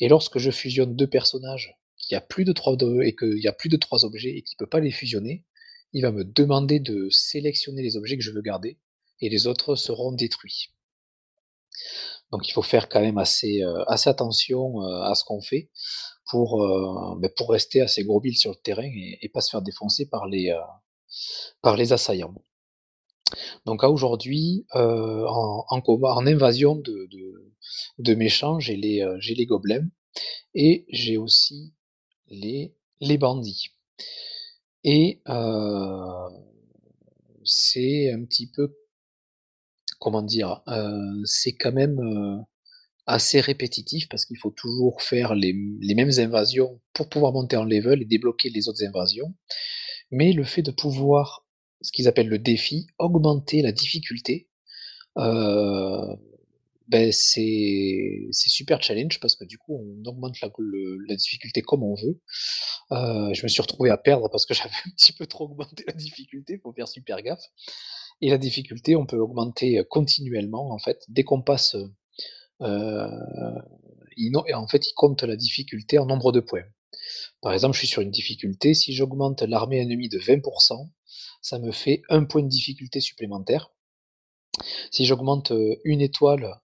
[0.00, 3.52] et lorsque je fusionne deux personnages qui a plus de trois et qu'il y a
[3.52, 5.44] plus de trois objets et qu'il peut pas les fusionner,
[5.92, 8.78] il va me demander de sélectionner les objets que je veux garder,
[9.20, 10.72] et les autres seront détruits.
[12.32, 15.70] Donc il faut faire quand même assez, euh, attention euh, à ce qu'on fait
[16.30, 18.90] pour, euh, pour rester assez gros sur le terrain
[19.20, 20.56] et, pas se faire défoncer par les,
[21.60, 22.34] par les assaillants.
[23.66, 27.08] Donc aujourd'hui, en, invasion de,
[27.98, 29.88] de, méchants, j'ai les, gobelins
[30.54, 31.74] et j'ai aussi
[32.28, 33.74] les bandits.
[34.84, 35.20] Et
[37.44, 38.74] c'est un petit peu,
[40.00, 40.62] comment dire,
[41.24, 42.44] c'est quand même
[43.06, 47.64] assez répétitif parce qu'il faut toujours faire les, les mêmes invasions pour pouvoir monter en
[47.64, 49.34] level et débloquer les autres invasions.
[50.10, 51.46] Mais le fait de pouvoir,
[51.80, 54.48] ce qu'ils appellent le défi, augmenter la difficulté,
[56.88, 62.20] ben c'est super challenge parce que du coup on augmente la, difficulté comme on veut.
[62.92, 65.84] Euh, je me suis retrouvé à perdre parce que j'avais un petit peu trop augmenté
[65.86, 67.44] la difficulté, faut faire super gaffe.
[68.20, 71.04] Et la difficulté, on peut augmenter euh, continuellement en fait.
[71.08, 71.76] Dès qu'on passe,
[72.60, 73.08] euh,
[74.54, 76.64] en fait, il compte la difficulté en nombre de points.
[77.40, 80.88] Par exemple, je suis sur une difficulté, si j'augmente l'armée ennemie de 20%,
[81.40, 83.72] ça me fait un point de difficulté supplémentaire.
[84.90, 86.60] Si j'augmente, heu, une étoile,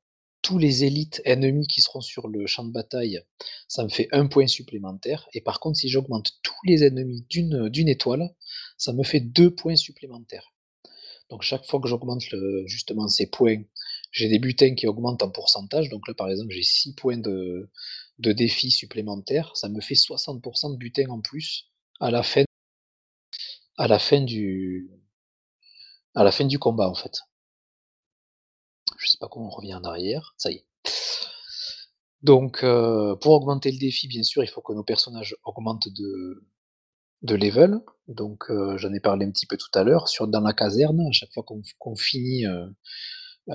[0.56, 3.20] les élites ennemis qui seront sur le champ de bataille,
[3.66, 7.88] ça me fait 1 point supplémentaire et par contre si j'augmente tous les ennemis d'une,
[7.88, 8.34] étoile,
[8.78, 10.54] ça me fait 2 points supplémentaires.
[11.28, 12.22] Donc chaque fois que j'augmente
[12.66, 13.62] justement ces points,
[14.12, 15.90] j'ai des butins qui augmentent en pourcentage.
[15.90, 17.68] Donc là, par exemple, j'ai 6 points de
[18.18, 21.66] défi supplémentaires, ça me fait 60% de butin en plus
[22.00, 22.44] à la fin
[23.76, 24.90] à la fin du
[26.14, 27.20] à la fin du combat, en fait.
[28.98, 30.64] Je sais pas comment on revient en arrière, ça y est.
[32.22, 37.34] Donc, heu, pour augmenter le défi, bien sûr, il faut que nos personnages augmentent de
[37.36, 37.80] level.
[38.08, 41.00] Donc, heu, j'en ai parlé un petit peu tout à l'heure, sur dans la caserne,
[41.08, 41.44] à chaque fois
[41.78, 42.74] qu'on finit, heu,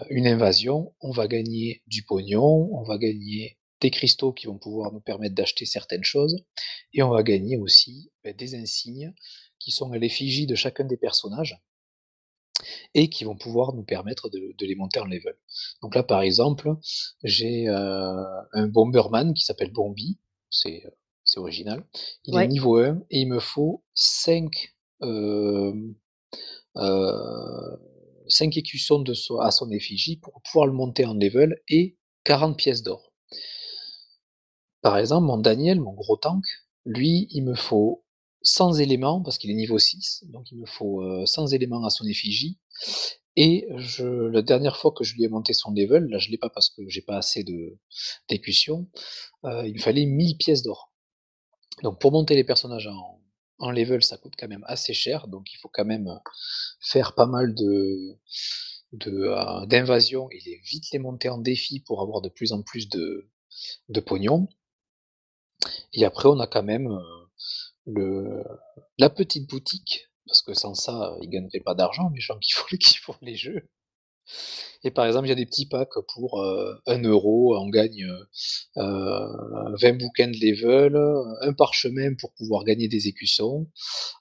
[0.10, 4.94] une invasion, on va gagner du pognon, on va gagner des cristaux qui vont pouvoir
[4.94, 6.44] nous permettre d'acheter certaines choses
[6.94, 9.14] et on va gagner aussi, beh, des insignes
[9.60, 11.58] qui sont à l'effigie de chacun des personnages
[12.94, 15.36] et qui vont pouvoir nous permettre de de les monter en level.
[15.82, 16.74] Donc là, par exemple,
[17.24, 17.74] j'ai, heu,
[18.54, 20.84] un Bomberman qui s'appelle Bombi, c'est,
[21.26, 21.86] c'est original.
[22.26, 25.96] Il est niveau 1 et il me faut 5, hem,
[26.78, 27.80] heu,
[28.30, 32.58] 5 écussons de son à son effigie pour pouvoir le monter en level et 40
[32.58, 33.12] pièces d'or.
[34.84, 36.44] Par exemple, mon Daniel, mon gros tank,
[36.86, 38.03] lui, il me faut
[38.44, 41.90] 100 éléments parce qu'il est niveau 6, donc il me faut, heu, 100 éléments à
[41.90, 42.60] son effigie
[43.38, 46.38] et je la dernière fois que je lui ai monté son level, là je l'ai
[46.40, 47.78] pas parce que j'ai pas assez de
[48.30, 48.88] d'écussions,
[49.46, 50.94] heu, il me fallait 1000 pièces d'or.
[51.84, 52.90] Donc pour monter les personnages
[53.60, 56.10] en level, ça coûte quand même assez cher, donc il faut quand même,
[56.82, 58.18] faire pas mal de
[59.08, 63.30] heu, d'invasions et vite les monter en défi pour avoir de plus en plus de
[63.90, 64.48] de pognon.
[65.94, 67.23] Et après on a quand même, heu,
[68.98, 72.66] la petite boutique, parce que sans ça, ils gagneraient pas d'argent les gens qui font
[72.72, 73.68] les qui font les jeux.
[74.84, 78.06] Et par exemple, il y a des petits packs pour, heu, 1 €, on gagne,
[78.78, 78.84] heu,
[79.82, 80.98] 20 bouquins de level,
[81.42, 83.68] un parchemin pour pouvoir gagner des écussons,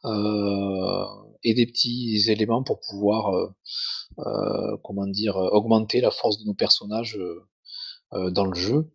[0.06, 1.04] heu
[1.44, 3.52] et des petits éléments pour pouvoir,
[4.84, 5.36] comment dire?
[5.36, 7.18] Augmenter la force de nos personnages,
[8.12, 8.90] dans le jeu.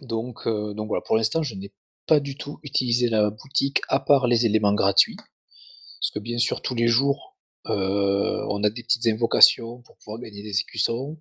[0.00, 1.72] Donc donc voilà, pour l'instant, je n'ai
[2.06, 5.16] pas du tout utilisé la boutique à part les éléments gratuits.
[5.16, 7.36] Parce que bien sûr, tous les jours,
[7.68, 11.20] heu, on a des petites invocations pour pouvoir gagner des écussons,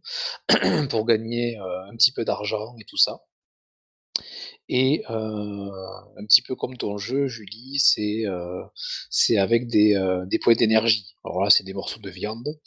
[0.89, 3.21] pour gagner, heu, un petit peu d'argent et tout ça.
[4.69, 5.71] Et heu,
[6.17, 11.15] un petit peu comme ton jeu, Julie, c'est, avec des, des points d'énergie.
[11.23, 12.59] Alors là, c'est des morceaux de viande,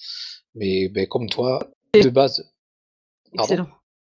[0.54, 2.44] mais beh, comme toi, de base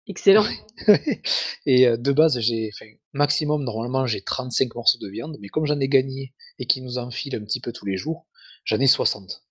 [0.06, 0.44] excellent.
[1.66, 2.70] Et de base, j'ai
[3.12, 6.98] maximum, normalement, j'ai 35 morceaux de viande, mais comme j'en ai gagné et qu'ils nous
[6.98, 8.26] en filent un petit peu tous les jours,
[8.64, 9.42] j'en ai 60.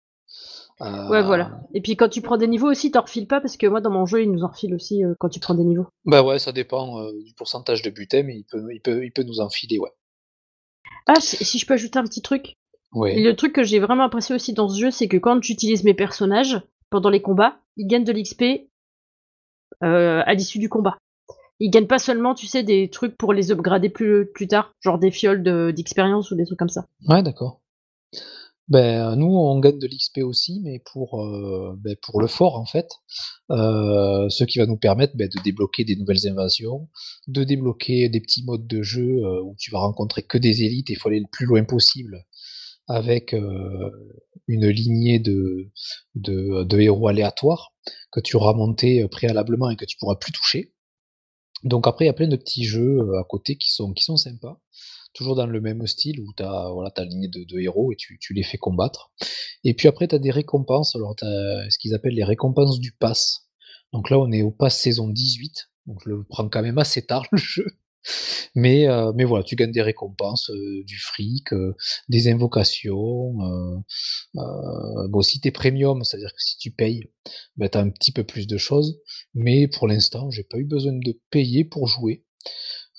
[0.82, 1.62] Heu, Ouais, voilà.
[1.74, 3.82] Et puis quand tu prends des niveaux aussi, tu en refilent pas parce que moi
[3.82, 5.88] dans mon jeu, ils nous en aussi, quand tu prends des niveaux.
[6.06, 9.24] bah, ouais, ça dépend, du pourcentage de butin, mais il peut il peut il peut
[9.24, 9.91] nous en filer, ouais.
[11.08, 12.56] Ah, si si je peux ajouter un petit truc?
[12.93, 13.20] Ouais.
[13.20, 15.93] Le truc que j'ai vraiment apprécié aussi dans ce jeu, c'est que quand j'utilise mes
[15.93, 18.70] personnages, pendant les combats, ils gagnent de l'XP,
[19.82, 20.97] à l'issue du combat.
[21.59, 24.99] Ils gagnent pas seulement, tu sais, des trucs pour les upgrader plus plus tard, genre
[24.99, 26.86] des fioles de d'expérience ou des trucs comme ça.
[27.07, 27.61] Ouais, d'accord.
[28.69, 32.57] Beh, heu, nous, on gagne de l'XP aussi, mais pour, heu, beh, pour le fort,
[32.57, 32.88] en fait.
[33.49, 36.88] Ce qui va nous permettre, beh, de débloquer des nouvelles invasions,
[37.28, 40.93] de débloquer des petits modes de jeu, où tu vas rencontrer que des élites et
[40.93, 42.26] il faut aller le plus loin possible
[42.88, 43.36] avec,
[44.48, 45.72] une lignée de
[46.16, 47.74] de héros aléatoires
[48.12, 50.74] que tu auras montés, heu, préalablement et que tu pourras plus toucher.
[51.64, 54.18] Donc après, il y a plein de petits jeux, à côté qui sont qui sont
[54.18, 54.60] sympas.
[55.14, 58.18] Toujours dans le même style où tu as, voilà, ta lignée de héros et tu
[58.20, 59.12] tu les fais combattre.
[59.64, 60.96] Et puis après, tu as des récompenses.
[60.96, 63.48] Alors tu as ce qu'ils appellent les récompenses du pass.
[63.94, 67.06] Donc là, on est au pass saison 18, donc je le prends quand même assez
[67.06, 67.68] tard le jeu.
[68.56, 71.76] Mais heu, mais voilà, tu gagnes des récompenses, heu, du fric, heu,
[72.10, 73.36] des invocations,
[75.10, 77.01] bon si tu es premium, c'est-à-dire que si tu payes,
[77.58, 78.99] bah, tu as un petit peu plus de choses.
[79.34, 82.26] Mais pour l'instant, j'ai pas eu besoin de payer pour jouer.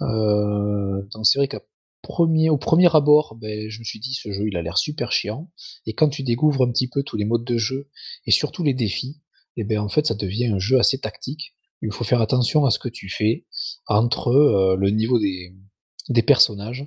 [0.01, 1.63] Donc c'est vrai qu'à
[2.03, 5.51] premier premier abord, beh, je me suis dit: «Ce jeu, il a l'air super chiant»
[5.87, 7.89] et quand tu découvres un petit peu tous les modes de jeu
[8.27, 9.21] et surtout les défis
[9.57, 11.55] et beh, en fait, ça devient un jeu assez tactique.
[11.83, 13.47] Il faut faire attention à ce que tu fais
[13.87, 16.87] entre, heu, le niveau des personnages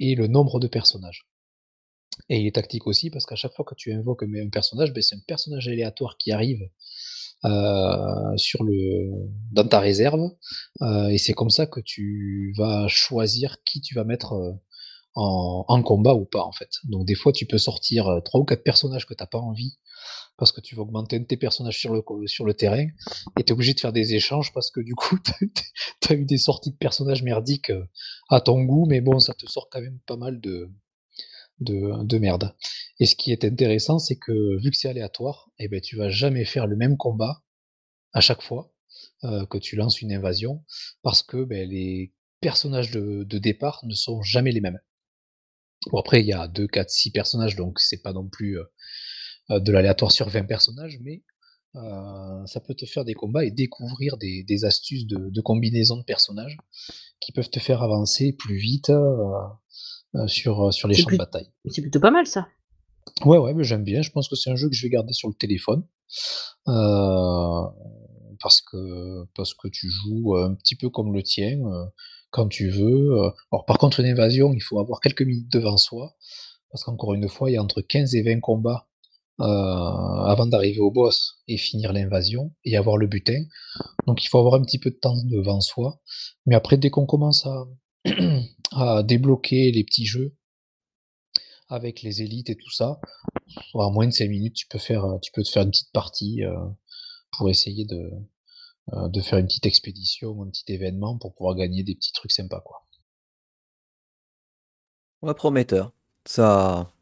[0.00, 1.26] et le nombre de personnages.
[2.30, 5.02] Et il est tactique aussi parce qu'à chaque fois que tu invoques un personnage, beh,
[5.02, 6.60] c'est un personnage aléatoire qui arrive,
[7.44, 9.10] le
[9.52, 10.30] dans ta réserve,
[10.82, 14.34] heu et c'est comme ça que tu vas choisir qui tu vas mettre,
[15.16, 16.70] en combat ou pas, en fait.
[16.84, 19.78] Donc des fois, tu peux sortir, 3 ou 4 personnages que tu as pas envie
[20.38, 22.86] parce que tu vas augmenter tes personnages sur le, sur le terrain,
[23.38, 25.18] et tu es obligé de faire des échanges parce que du coup,
[26.00, 27.84] tu as eu des sorties de personnages merdiques euh,
[28.30, 30.70] à ton goût, mais bon, ça te sort quand même pas mal de,
[31.60, 32.54] de, de merde.
[33.00, 36.08] Et ce qui est intéressant, c'est que vu que c'est aléatoire, eh ben, tu vas
[36.08, 37.42] jamais faire le même combat
[38.12, 38.72] à chaque fois
[39.24, 40.64] euh, que tu lances une invasion,
[41.02, 44.78] parce que ben, les personnages de, de départ ne sont jamais les mêmes.
[45.90, 48.64] Bon, après, il y a 2, 4, 6 personnages, donc c'est pas non plus euh,
[49.50, 51.22] de l'aléatoire sur 20 personnages, mais
[51.76, 55.96] euh, ça peut te faire des combats et découvrir des, des astuces de, de, combinaison
[55.96, 56.56] de personnages
[57.20, 58.90] qui peuvent te faire avancer plus vite
[60.26, 61.50] sur, sur les champs de bataille.
[61.66, 62.48] C'est plutôt pas mal ça.
[63.24, 64.02] Ouais, ouais, mais j'aime bien.
[64.02, 65.84] Je pense que c'est un jeu que je vais garder sur le téléphone.
[66.68, 67.62] Euh,
[68.40, 71.58] parce que parce que tu joues un petit peu comme le tien
[72.30, 73.10] quand tu veux.
[73.52, 76.16] Alors par contre, une invasion, il faut avoir quelques minutes devant soi,
[76.70, 78.87] parce qu'encore une fois, il y a entre 15 et 20 combats
[79.40, 83.44] euh, avant d'arriver au boss et finir l'invasion et avoir le butin.
[84.06, 86.00] Donc il faut avoir un petit peu de temps devant soi.
[86.46, 90.34] Mais après, dès qu'on commence à, débloquer les petits jeux
[91.68, 93.00] avec les élites et tout ça,
[93.74, 96.44] en moins de 5 minutes, tu peux faire, tu peux te faire une petite partie
[96.44, 96.56] euh,
[97.36, 98.10] pour essayer de,
[98.94, 102.32] euh, de faire une petite expédition, un petit événement pour pouvoir gagner des petits trucs
[102.32, 102.86] sympas, quoi.
[105.20, 105.92] Ouais, prometteur.
[106.24, 106.92] Ça.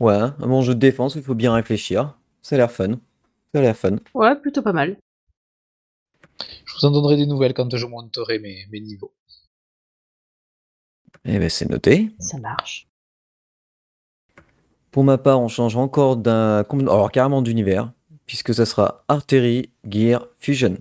[0.00, 2.16] Ouais, un bon jeu de défense, il faut bien réfléchir.
[2.42, 2.98] Ça a l'air fun.
[3.52, 3.96] Ça a l'air fun.
[4.14, 4.96] Ouais, plutôt pas mal.
[6.64, 9.14] Je vous en donnerai des nouvelles quand je monterai mes, mes niveaux.
[11.24, 12.10] Eh ben, c'est noté.
[12.18, 12.88] Ça marche.
[14.90, 16.62] Pour ma part, on change encore d'un.
[16.62, 17.92] Alors, carrément d'univers
[18.26, 20.76] puisque ça sera Artery Gear Fusion.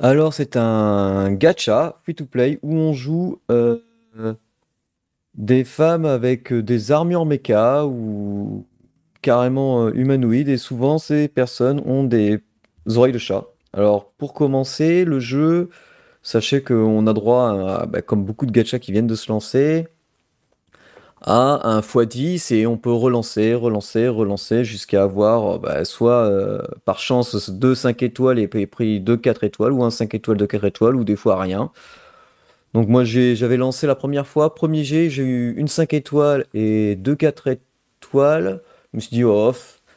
[0.00, 3.80] Alors, c'est un gacha free-to-play où on joue euh,
[5.34, 8.64] des femmes avec des armures mecha ou
[9.22, 12.40] carrément euh, humanoïdes, et souvent ces personnes ont des
[12.86, 13.46] oreilles de chat.
[13.72, 15.68] Alors, pour commencer le jeu,
[16.22, 19.88] sachez qu'on a droit à, bah, comme beaucoup de gachas qui viennent de se lancer,
[21.22, 27.00] à un x10 et on peut relancer, relancer, relancer jusqu'à avoir bah, soit euh, par
[27.00, 30.64] chance 2 5 étoiles et pris 2 4 étoiles ou un 5 étoiles de 4
[30.64, 31.70] étoiles ou des fois rien.
[32.74, 36.96] Donc moi j'avais lancé la première fois, premier G, j'ai eu une 5 étoiles et
[36.96, 38.60] 2 4 étoiles.
[38.92, 39.52] Je me suis dit oh,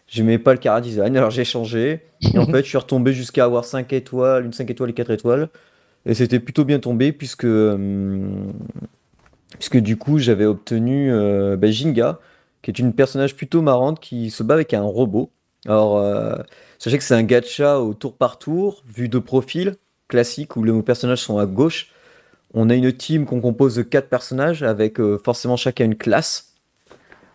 [0.08, 2.02] j'aimais pas le cara design alors j'ai changé
[2.34, 5.12] et en fait je suis retombé jusqu'à avoir 5 étoiles, une 5 étoiles et 4
[5.12, 5.50] étoiles
[6.06, 8.54] et c'était plutôt bien tombé puisque hum,
[9.58, 12.20] puisque du coup j'avais obtenu euh, bah, Jinga,
[12.62, 15.32] qui est une personnage plutôt marrante qui se bat avec un robot.
[15.68, 16.36] Alors, euh,
[16.80, 19.76] sachez que c'est un gacha au tour par tour, vu de profil,
[20.08, 21.92] classique, où les personnages sont à gauche.
[22.54, 26.56] On a une team qu'on compose de 4 personnages, avec euh, forcément chacun une classe,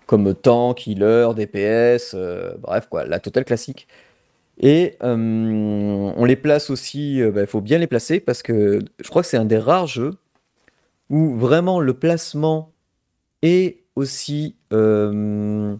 [0.06, 3.88] comme tank, healer, DPS, euh, bref, quoi, la totale classique.
[4.58, 9.22] Et on les place aussi, il bah, faut bien les placer, parce que je crois
[9.22, 10.12] que c'est un des rares jeux
[11.10, 12.72] où vraiment le placement
[13.42, 15.76] est aussi euh,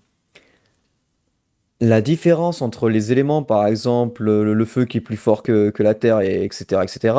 [1.81, 5.95] la différence entre les éléments, par exemple le, feu qui est plus fort que, la
[5.95, 7.15] terre, et etc., etc.,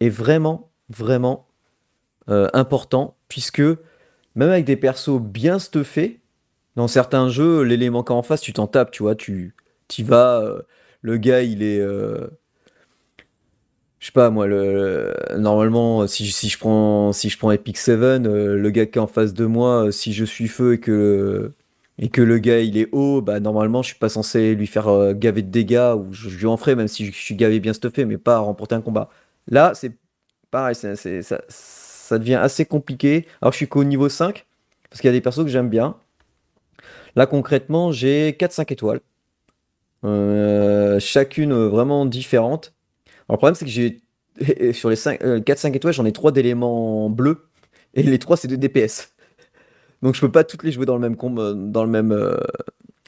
[0.00, 1.48] est vraiment, vraiment
[2.28, 3.62] euh, important, puisque
[4.34, 6.20] même avec des persos bien stuffés,
[6.76, 9.54] dans certains jeux, l'élément qu'en face, tu t'en tapes, tu vois, tu
[9.96, 10.62] y vas, euh,
[11.00, 11.80] le gars, il est
[13.98, 18.56] je sais pas moi le normalement si, je prends si je prends Epic 7 euh,
[18.56, 21.52] le gars qui est en face de moi euh, si je suis feu et que
[21.98, 24.88] et que le gars il est haut bah normalement je suis pas censé lui faire
[24.88, 27.72] euh, gaver de dégâts ou je, lui en ferai même si je, suis gavé bien
[27.72, 29.08] stuffé mais pas remporter un combat.
[29.48, 29.92] Là c'est
[30.50, 30.94] pareil ça,
[31.48, 33.26] ça devient assez compliqué.
[33.40, 34.46] Alors je suis qu'au niveau 5
[34.90, 35.96] parce qu'il y a des persos que j'aime bien.
[37.16, 39.00] Là concrètement j'ai 4-5 étoiles.
[41.00, 42.75] Chacune vraiment différente
[43.28, 44.00] alors, le problème, c'est que j'ai.
[44.74, 47.48] Sur les 4-5 euh, étoiles, j'en ai 3 d'éléments bleus.
[47.94, 49.14] Et les 3, c'est de DPS.
[50.02, 51.16] Donc, je peux pas toutes les jouer dans le même,
[51.72, 52.36] dans le même, euh,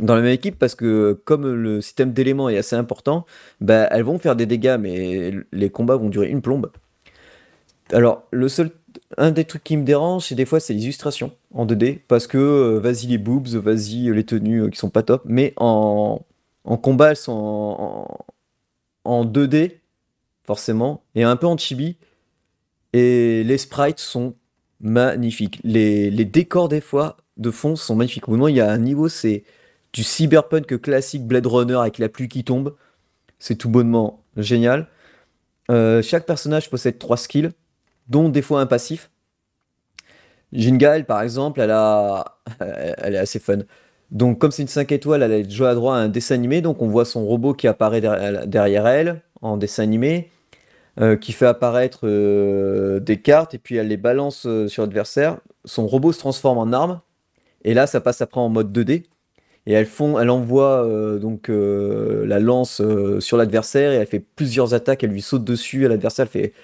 [0.01, 3.27] dans la même équipe parce que comme le système d'éléments est assez important,
[3.61, 6.71] bah, elles vont faire des dégâts, mais les combats vont durer une plombe.
[7.93, 8.71] Alors, le seul,
[9.17, 12.27] un des trucs qui me dérange, c'est des fois, c'est les illustrations en 2D, parce
[12.27, 16.21] que euh, vas-y les boobs, vas-y les tenues euh, qui sont pas top, mais en,
[16.65, 18.07] en combat, elles sont
[19.05, 19.78] en 2D,
[20.49, 21.99] forcément, et un peu en chibi,
[22.95, 24.35] et les sprites sont
[24.81, 25.61] magnifiques.
[25.63, 28.29] Les, les décors, des fois, de fond sont magnifiques.
[28.29, 29.45] Au moment, il y a un niveau, c'est
[29.93, 32.77] du cyberpunk classique Blade Runner avec la pluie qui tombe.
[33.39, 34.89] C'est tout bonnement génial.
[35.71, 37.51] Euh, chaque personnage possède trois skills,
[38.09, 39.11] dont des fois un passif.
[40.55, 42.39] Jingal, par exemple, elle, a...
[42.61, 43.59] elle est assez fun.
[44.11, 46.63] Donc, comme c'est une 5 étoiles, elle a joué à droit à un dessin animé.
[46.63, 48.01] Donc, on voit son robot qui apparaît
[48.47, 50.31] derrière elle en dessin animé,
[51.01, 55.39] euh, qui fait apparaître euh, des cartes et puis elle les balance sur l'adversaire.
[55.65, 57.01] Son robot se transforme en arme.
[57.65, 59.05] Et là, ça passe après en mode 2D
[59.69, 59.87] et elle,
[60.31, 65.11] envoie euh, donc euh, la lance euh, sur l'adversaire et elle fait plusieurs attaques, elle
[65.11, 66.55] lui saute dessus, à l'adversaire fait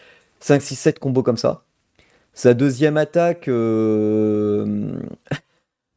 [0.40, 1.64] 5, 6, 7 combos comme ça.
[2.32, 3.44] Sa deuxième attaque,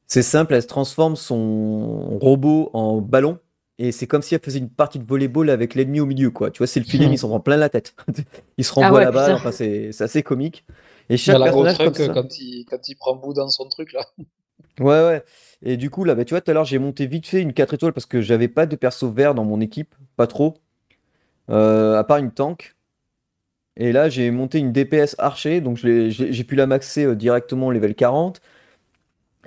[0.07, 3.39] c'est simple, elle se transforme son robot en ballon
[3.79, 6.51] et c'est comme si elle faisait une partie de volleyball avec l'ennemi au milieu, quoi.
[6.51, 7.95] Tu vois, c'est le film, il s'en prend plein la tête.
[8.57, 10.65] il se renvoie Ah ouais, la balle, enfin, c'est assez comique.
[11.09, 12.13] Et Il y a chaque personnage comme ça.
[12.13, 14.05] quand il, quand il prend bout dans son truc là.
[14.79, 15.23] Ouais, ouais.
[15.63, 17.53] Et du coup, là, bah, tu vois, tout à l'heure, j'ai monté vite fait une
[17.53, 20.55] 4 étoiles parce que j'avais pas de perso vert dans mon équipe, pas trop,
[21.49, 22.75] euh, à part une tank.
[23.75, 27.71] Et là, j'ai monté une DPS archer, donc j'ai pu la maxer euh, directement au
[27.71, 28.41] level 40.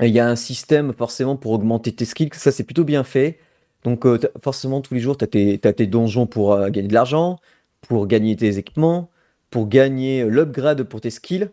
[0.01, 3.05] Et il y a un système forcément pour augmenter tes skills, ça c'est plutôt bien
[3.05, 3.39] fait.
[3.85, 7.39] Donc euh, forcément, tous les jours, tu as tes, donjons pour euh, gagner de l'argent,
[7.83, 9.11] pour gagner tes équipements,
[9.51, 11.51] pour gagner euh, l'upgrade pour tes skills.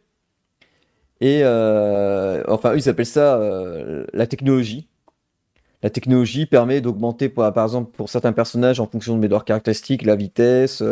[1.22, 1.44] Et
[2.48, 3.40] enfin, ils appellent ça
[4.14, 4.88] la technologie.
[5.84, 10.16] La technologie permet d'augmenter, par, exemple, pour certains personnages, en fonction de leurs caractéristiques, la
[10.16, 10.84] vitesse,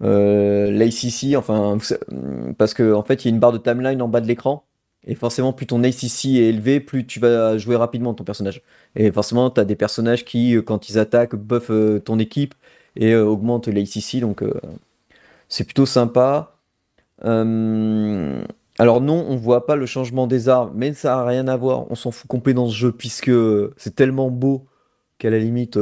[0.00, 1.78] l'ACC, enfin,
[2.58, 4.64] parce que en fait, il y a une barre de timeline en bas de l'écran.
[5.06, 8.62] Et forcément, plus ton ACC est élevé, plus tu vas jouer rapidement ton personnage.
[8.96, 12.54] Et forcément, tu des personnages qui, euh, quand ils attaquent, buffent euh, ton équipe
[12.96, 14.20] et euh, augmentent l'ACC.
[14.20, 14.44] Donc,
[15.48, 16.56] c'est plutôt sympa.
[18.78, 21.90] Alors non, on voit pas le changement des armes, mais ça a rien à voir.
[21.90, 23.30] On s'en fout complet dans ce jeu puisque
[23.76, 24.66] c'est tellement beau
[25.18, 25.78] qu'à la limite,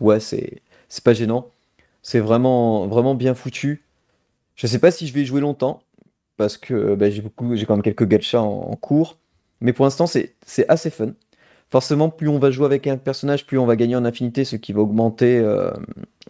[0.00, 1.50] ouais, c'est c'est pas gênant.
[2.02, 3.84] C'est vraiment vraiment bien foutu.
[4.56, 5.82] Je sais pas si je vais y jouer longtemps
[6.36, 7.22] parce que bah, j'ai
[7.66, 9.18] quand même quelques gachas en, cours,
[9.60, 10.36] mais pour l'instant c'est
[10.68, 11.12] assez fun.
[11.68, 14.54] Forcément, plus on va jouer avec un personnage, plus on va gagner en infinité, ce
[14.54, 15.72] qui va augmenter euh,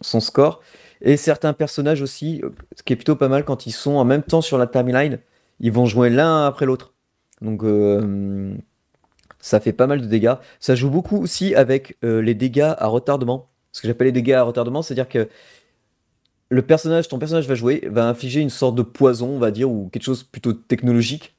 [0.01, 0.61] son score.
[1.01, 4.05] Et certains personnages aussi, euh, ce qui est plutôt pas mal quand ils sont en
[4.05, 5.19] même temps sur la timeline,
[5.59, 6.93] ils vont jouer l'un après l'autre.
[7.41, 8.55] Donc euh,
[9.39, 10.35] ça fait pas mal de dégâts.
[10.59, 13.49] Ça joue beaucoup aussi avec euh, les dégâts à retardement.
[13.71, 15.29] Ce que j'appelle les dégâts à retardement, c'est-à-dire que
[16.49, 19.69] le personnage, ton personnage va jouer, va infliger une sorte de poison, on va dire,
[19.69, 21.35] ou quelque chose plutôt technologique.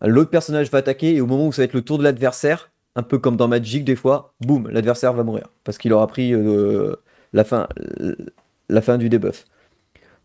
[0.00, 2.70] L'autre personnage va attaquer et au moment où ça va être le tour de l'adversaire,
[2.96, 6.32] un peu comme dans Magic des fois, boum, l'adversaire va mourir parce qu'il aura pris
[6.32, 6.94] euh,
[7.32, 9.44] la fin, du debuff.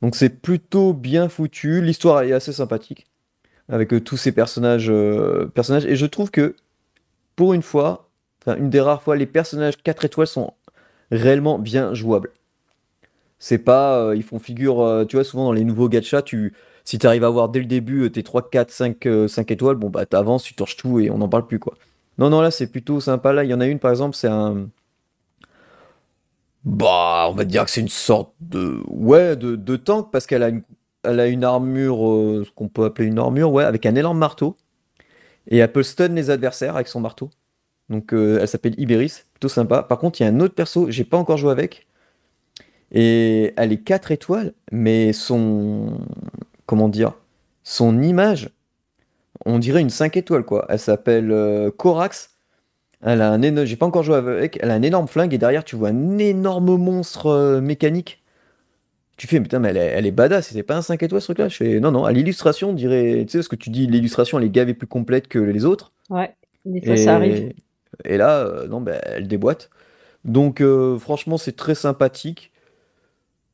[0.02, 3.06] Donc c'est plutôt bien foutu, l'histoire est assez sympathique
[3.70, 6.56] avec euh, tous ces personnages, euh, personnages et je trouve que
[7.36, 8.10] pour une fois,
[8.42, 10.54] enfin une des rares fois, les personnages 4 étoiles sont
[11.12, 12.32] réellement bien jouables.
[13.40, 16.54] C'est pas, euh, ils font figure, euh, tu vois, souvent dans les nouveaux gachas, tu,
[16.84, 19.52] si tu arrives à avoir dès le début euh, tes 3, 4, 5, euh, 5
[19.52, 21.76] étoiles, bon bah t'avances, tu torches tout et on n'en parle plus quoi.
[22.18, 23.32] Non, non, là c'est plutôt sympa.
[23.34, 24.68] Là, il y en a une par exemple, c'est un.
[26.66, 28.82] Bah, on va dire que c'est une sorte de.
[28.88, 30.64] Ouais, de, de tank parce qu'elle a une,
[31.04, 31.98] elle a une armure,
[32.46, 34.56] ce qu'on peut appeler une armure, ouais, avec un énorme marteau.
[35.48, 37.30] Et elle peut stun les adversaires avec son marteau.
[37.90, 39.84] Donc elle s'appelle Iberis, plutôt sympa.
[39.84, 41.88] Par contre, il y a un autre perso, j'ai pas encore joué avec.
[42.92, 46.00] Et elle est 4 étoiles, mais son.
[46.66, 47.14] Comment dire
[47.64, 48.50] Son image,
[49.46, 50.66] on dirait une 5 étoiles, quoi.
[50.70, 52.32] Elle s'appelle euh, Corax.
[53.02, 53.66] Elle a un énorme.
[53.66, 54.60] J'ai pas encore joué avec.
[54.62, 58.24] Elle a un énorme flingue et derrière, tu vois un énorme monstre euh, mécanique.
[59.18, 60.50] Tu fais, putain, mais elle est, elle est badass.
[60.50, 61.50] C'est pas un 5 étoiles ce truc-là?
[61.50, 62.06] Je fais, non, non.
[62.06, 63.26] À l'illustration, on dirait.
[63.26, 65.92] Tu sais ce que tu dis, l'illustration, elle est gavée plus complète que les autres.
[66.10, 66.34] Ouais,
[66.66, 67.52] des fois ça arrive.
[68.06, 69.70] Et, et là, euh, non, bah, elle déboîte.
[70.26, 72.52] Donc, euh, franchement, c'est très sympathique.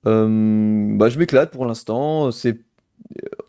[0.08, 2.32] Euh, bah, je m'éclate pour l'instant.
[2.32, 2.60] C'est,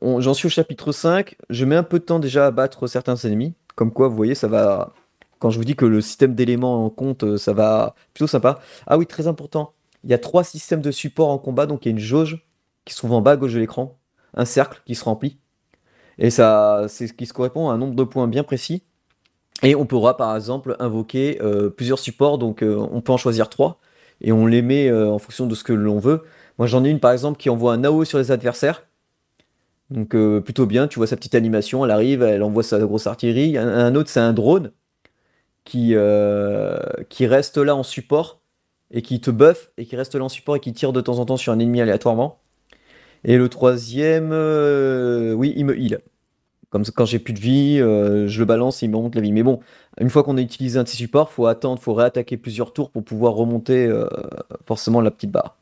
[0.02, 1.36] j'en suis au chapitre 5.
[1.50, 3.54] Je mets un peu de temps déjà à battre certains ennemis.
[3.74, 4.92] Comme quoi, vous voyez, ça va.
[5.38, 8.58] Quand je vous dis que le système d'éléments en compte, euh, ça va plutôt sympa.
[8.86, 9.74] Ah oui, très important.
[10.02, 11.66] Il y a trois systèmes de support en combat.
[11.66, 12.46] Donc, il y a une jauge
[12.84, 13.98] qui se trouve en bas à gauche de l'écran,
[14.34, 15.38] un cercle qui se remplit.
[16.18, 18.82] Et ça, c'est ce qui se correspond à un nombre de points bien précis.
[19.62, 23.80] Et on pourra par exemple invoquer euh, plusieurs supports, donc on peut en choisir trois,
[24.20, 26.22] et on les met en fonction de ce que l'on veut.
[26.58, 28.84] Moi j'en ai une par exemple qui envoie un AO sur les adversaires.
[29.90, 33.06] Donc euh, plutôt bien, tu vois sa petite animation, elle arrive, elle envoie sa grosse
[33.06, 33.56] artillerie.
[33.56, 34.72] Un, autre c'est un drone
[35.64, 36.78] qui, euh,
[37.08, 38.40] qui reste là en support
[38.90, 41.18] et qui te buff et qui reste là en support et qui tire de temps
[41.18, 42.40] en temps sur un ennemi aléatoirement.
[43.24, 46.00] Et le troisième, euh, oui, il me heal.
[46.70, 49.32] Comme quand j'ai plus de vie, je le balance et il me remonte la vie.
[49.32, 49.60] Mais bon,
[50.00, 52.90] une fois qu'on a utilisé un de ces supports, faut attendre, faut réattaquer plusieurs tours
[52.90, 53.88] pour pouvoir remonter
[54.66, 55.56] forcément la petite barre.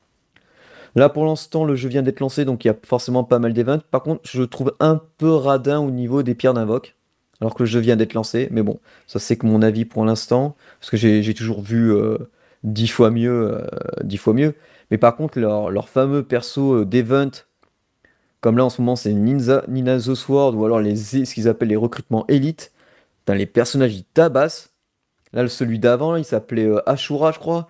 [0.95, 3.53] Là, pour l'instant, le jeu vient d'être lancé, donc il y a forcément pas mal
[3.53, 3.81] d'events.
[3.91, 6.95] Par contre, je trouve un peu radin au niveau des pierres d'invoque,
[7.41, 8.49] alors que le jeu vient d'être lancé.
[8.53, 12.19] Mais bon, ça c'est que mon avis pour l'instant, parce que j'ai toujours vu euh,
[12.63, 14.55] dix fois mieux, euh, fois mieux.
[14.91, 17.31] Mais par contre, leur, fameux perso euh, d'event,
[18.41, 21.77] comme là en ce moment c'est Nina Sword, ou alors les, ce qu'ils appellent les
[21.77, 22.73] recrutements élites,
[23.33, 24.71] les personnages ils tabassent.
[25.33, 27.69] Là, celui d'avant, il s'appelait euh, Ashura, je crois.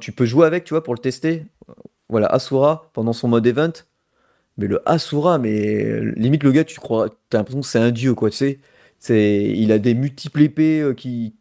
[0.00, 1.46] Tu peux jouer avec, tu vois, pour le tester.
[2.14, 3.72] Voilà, Asura, pendant son mode event.
[4.56, 7.90] Mais le Asura, mais euh, limite le gars, tu crois, t'as l'impression que c'est un
[7.90, 8.60] dieu, quoi, tu sais.
[9.00, 11.34] C'est, il a des multiples épées euh, qui,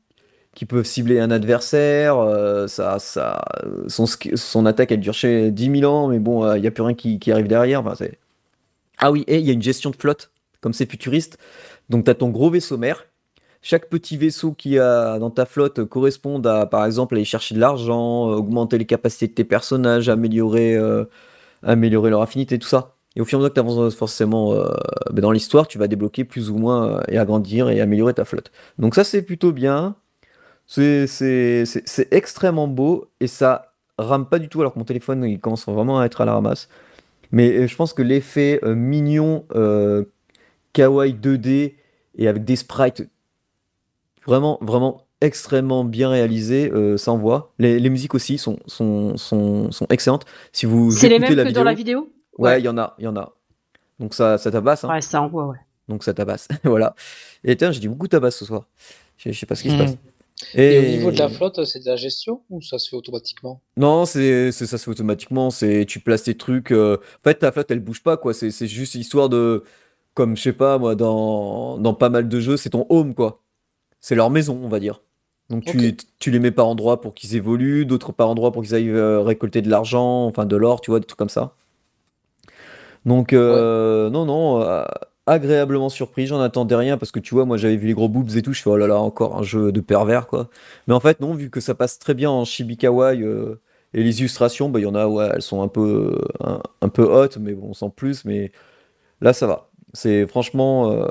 [0.68, 2.18] peuvent cibler un adversaire.
[2.18, 3.46] euh, ça, ça,
[3.88, 6.96] son, attaque, elle dure chez 10 000 ans, mais bon, il n'y a plus rien
[6.96, 7.84] qui, arrive derrière.
[8.98, 11.38] Ah oui, et il y a une gestion de flotte, comme c'est futuriste.
[11.90, 13.06] Donc, tu as ton gros vaisseau mère.
[13.66, 17.62] Chaque petit vaisseau qui a dans ta flotte correspond à, par exemple, aller chercher de
[17.62, 21.06] l'argent, euh, augmenter les capacités de tes personnages, améliorer, euh,
[21.64, 22.98] améliorer leur affinité, tout ça.
[23.16, 24.66] Et au fur et à mesure que tu avances forcément euh,
[25.12, 28.52] ben, dans l'histoire, tu vas débloquer plus ou moins et agrandir et améliorer ta flotte.
[28.80, 29.96] Donc ça, c'est plutôt bien.
[30.68, 31.08] C'est
[32.12, 36.02] extrêmement beau et ça rame pas du tout alors que mon téléphone il commence vraiment
[36.02, 36.68] à être à la ramasse.
[37.32, 39.46] Mais je pense que l'effet mignon,
[40.74, 41.76] kawaii 2D
[42.16, 43.08] et avec des sprites
[44.26, 47.54] vraiment, vraiment extrêmement bien réalisés, euh, ça envoie.
[47.60, 50.26] Les, les musiques aussi sont, sont, sont, sont excellentes.
[50.52, 52.14] Si vous C'est les écoutez mêmes la que dans la vidéo, vidéo?
[52.38, 53.34] Ouais, il y en a, il y en a.
[54.00, 54.90] Donc ça, ça tabasse, hein.
[54.90, 55.58] Ouais, ça envoie, ouais.
[55.88, 56.96] Donc ça tabasse, voilà.
[57.44, 58.68] Et tiens, j'ai dit beaucoup tabasse ce soir.
[59.18, 59.80] Je sais pas ce qui se Hmm.
[59.80, 59.98] passe.
[60.56, 60.78] Et...
[60.80, 63.62] au niveau de la flotte, c'est de la gestion ou ça se fait automatiquement?
[63.78, 65.52] Non, c'est c'est- ça se fait automatiquement.
[65.52, 66.72] C'est tu places tes trucs.
[66.72, 68.34] euh, En fait, ta flotte, elle bouge pas quoi.
[68.34, 69.64] C'est c'est juste histoire de,
[70.16, 73.43] comme je sais pas moi, dans dans pas mal de jeux, c'est ton home quoi.
[74.04, 75.02] C'est leur maison, on va dire.
[75.50, 75.64] Donc
[76.20, 79.22] tu les mets par endroits pour qu'ils évoluent, d'autres par endroits pour qu'ils aillent euh,
[79.22, 81.54] récolter de l'argent, enfin de l'or, tu vois, des trucs comme ça.
[83.06, 84.84] Donc euh, non non, euh,
[85.26, 86.28] agréablement surpris.
[86.28, 88.52] J'en attendais rien parce que tu vois, moi j'avais vu les gros boobs et tout.
[88.52, 90.50] Je fais oh là là, encore un jeu de pervers quoi.
[90.88, 93.62] Mais en fait, non, vu que ça passe très bien en euh,
[93.94, 96.90] et les illustrations, bah, il y en a, ouais, elles sont un peu, un, un
[96.90, 98.26] peu hautes, mais bon, sans plus.
[98.26, 98.52] Mais
[99.22, 99.70] là, ça va.
[99.94, 101.08] C'est franchement.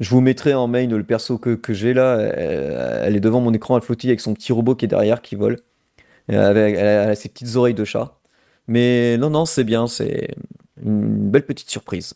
[0.00, 2.18] Euh, je vous mettrai en main le perso que, que j'ai là.
[2.20, 5.22] Elle, elle est devant mon écran, elle flottille avec son petit robot qui est derrière
[5.22, 5.58] qui vole.
[6.28, 8.18] Et avec, elle, a, elle a ses petites oreilles de chat.
[8.68, 10.28] Mais non, non, c'est bien, c'est
[10.82, 12.14] une belle petite surprise.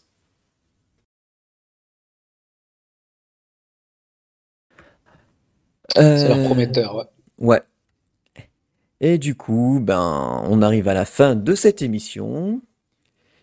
[6.15, 7.05] C'est leur Euh, prometteur, ouais.
[7.39, 7.63] Ouais.
[9.01, 12.61] Et du coup, ben, on arrive à la fin de cette émission.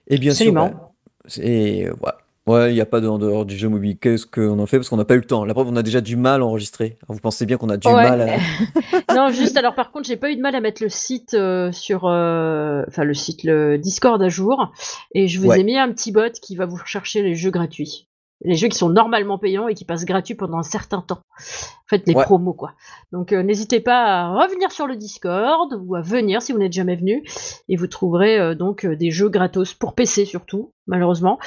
[0.08, 0.70] Et bien sûr, Absolument.
[0.70, 0.92] ben,
[1.28, 2.12] c'est ouais.
[2.48, 3.98] Ouais, il n'y a pas de en dehors du jeu mobile.
[3.98, 4.78] Qu'est-ce qu'on en fait?
[4.78, 5.46] Parce qu'on n'a pas eu le temps.
[5.46, 6.98] La preuve, on a déjà du mal à enregistrer.
[7.02, 7.94] Alors, vous pensez bien qu'on a du Ouais.
[8.04, 8.38] mal à.
[9.16, 11.72] non, juste alors par contre, j'ai pas eu de mal à mettre le site euh,
[11.72, 14.72] sur, euh, enfin le site, le Discord à jour,
[15.16, 15.62] et je vous Ouais.
[15.62, 18.08] ai mis un petit bot qui va vous rechercher les jeux gratuits,
[18.44, 21.22] les jeux qui sont normalement payants et qui passent gratuits pendant un certain temps.
[21.40, 22.24] En fait, les Ouais.
[22.24, 22.74] promos quoi.
[23.12, 26.74] Donc euh, n'hésitez pas à revenir sur le Discord ou à venir si vous n'êtes
[26.74, 27.24] jamais venu,
[27.70, 31.40] et vous trouverez euh, donc euh, des jeux gratos pour PC surtout, malheureusement.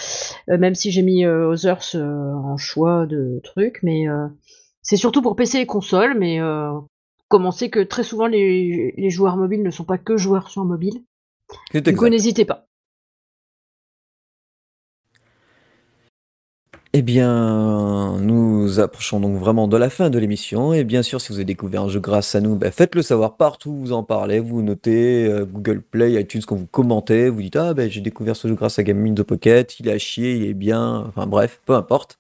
[0.49, 4.07] Euh, même si j'ai mis Others en choix de trucs, mais
[4.83, 6.39] c'est surtout pour PC et console, mais
[7.29, 10.49] comme on sait que très souvent les, les joueurs mobiles ne sont pas que joueurs
[10.49, 11.03] sur mobile,
[11.75, 12.68] du coup n'hésitez pas.
[17.01, 20.73] Eh bien, nous approchons donc vraiment de la fin de l'émission.
[20.73, 23.37] Et bien sûr, si vous avez découvert un jeu grâce à nous, ben, faites-le savoir
[23.37, 27.55] partout, vous en parlez, vous notez, euh, Google Play, iTunes, quand vous commentez, vous dites
[27.55, 30.47] Ah, ben j'ai découvert ce jeu grâce à Gaming the Pocket, il à chier, il
[30.47, 32.19] est bien, enfin bref, peu importe.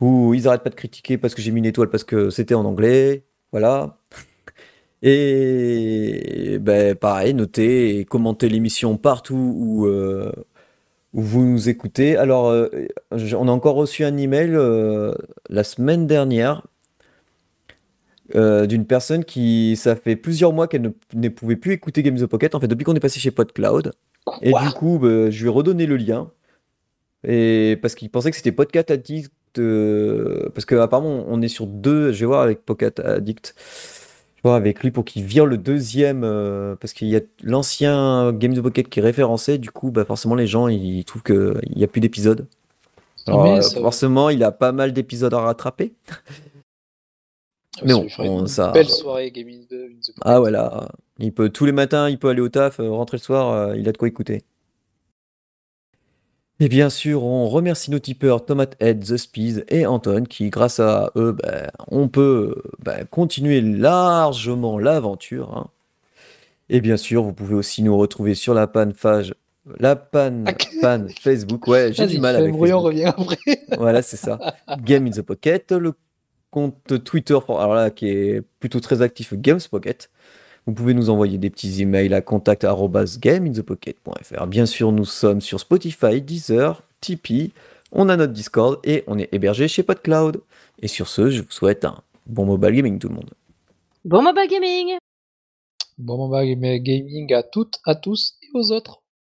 [0.00, 2.54] Ou ils arrêtent pas de critiquer parce que j'ai mis une étoile parce que c'était
[2.54, 3.98] en anglais, voilà.
[5.02, 10.32] Et ben, pareil, notez et commentez l'émission partout où, euh,
[11.16, 12.16] vous nous écoutez.
[12.16, 12.68] Alors, euh,
[13.10, 15.14] on a encore reçu un email euh,
[15.48, 16.62] la semaine dernière
[18.34, 22.18] euh, d'une personne qui, ça fait plusieurs mois qu'elle ne, ne pouvait plus écouter Games
[22.18, 23.92] the Pocket, en fait, depuis qu'on est passé chez PodCloud.
[24.42, 26.30] Et Quoi du coup, bah, je lui ai redonné le lien.
[27.26, 32.12] Et parce qu'il pensait que c'était Podcast Addict parce que apparemment on est sur deux.
[32.12, 33.54] Je vais voir avec Pocket Addict.
[34.44, 38.62] Avec lui pour qu'il vire le deuxième euh, parce qu'il y a l'ancien Game of
[38.62, 39.58] Pocket qui est référencé.
[39.58, 42.46] Du coup, bah forcément les gens ils trouvent que il y a plus d'épisodes.
[43.26, 45.94] Alors, Mais euh, ça- forcément, il a pas mal d'épisodes à rattraper.
[47.82, 50.14] Mais Ça bon, on- ça- belle soirée de in the Pocket.
[50.20, 53.22] Ah voilà, il peut tous les matins, il peut aller au taf, euh, rentrer le
[53.22, 54.42] soir, il a de quoi écouter.
[56.58, 60.80] Et bien sûr, on remercie nos tipeurs Tomate Head, The Speed et Anton qui, grâce
[60.80, 65.54] à eux, ben, on peut ben, continuer largement l'aventure.
[65.56, 65.66] hein.
[66.70, 69.34] Et bien sûr, vous pouvez aussi nous retrouver sur la panne page,
[69.78, 71.66] la panne, Ah, panne Facebook.
[71.68, 72.82] Ouais, j'ai du mal avec Facebook.
[72.84, 73.36] revient après.
[73.78, 74.38] Voilà, c'est ça.
[74.82, 75.92] Game in the Pocket, le
[76.50, 80.08] compte Twitter, pour- alors là, qui est plutôt très actif, Games Pocket.
[80.66, 84.46] Vous pouvez nous envoyer des petits emails à contact@gameinthepocket.fr.
[84.46, 87.52] Bien sûr, nous sommes sur Spotify, Deezer, Tipeee.
[87.92, 90.40] On a notre Discord et on est hébergé chez PodCloud.
[90.82, 93.30] Et sur ce, je vous souhaite un bon mobile gaming tout le monde.
[94.04, 94.96] Bon mobile gaming
[95.98, 99.02] Bon, bah, gaming à toutes, à tous et aux autres.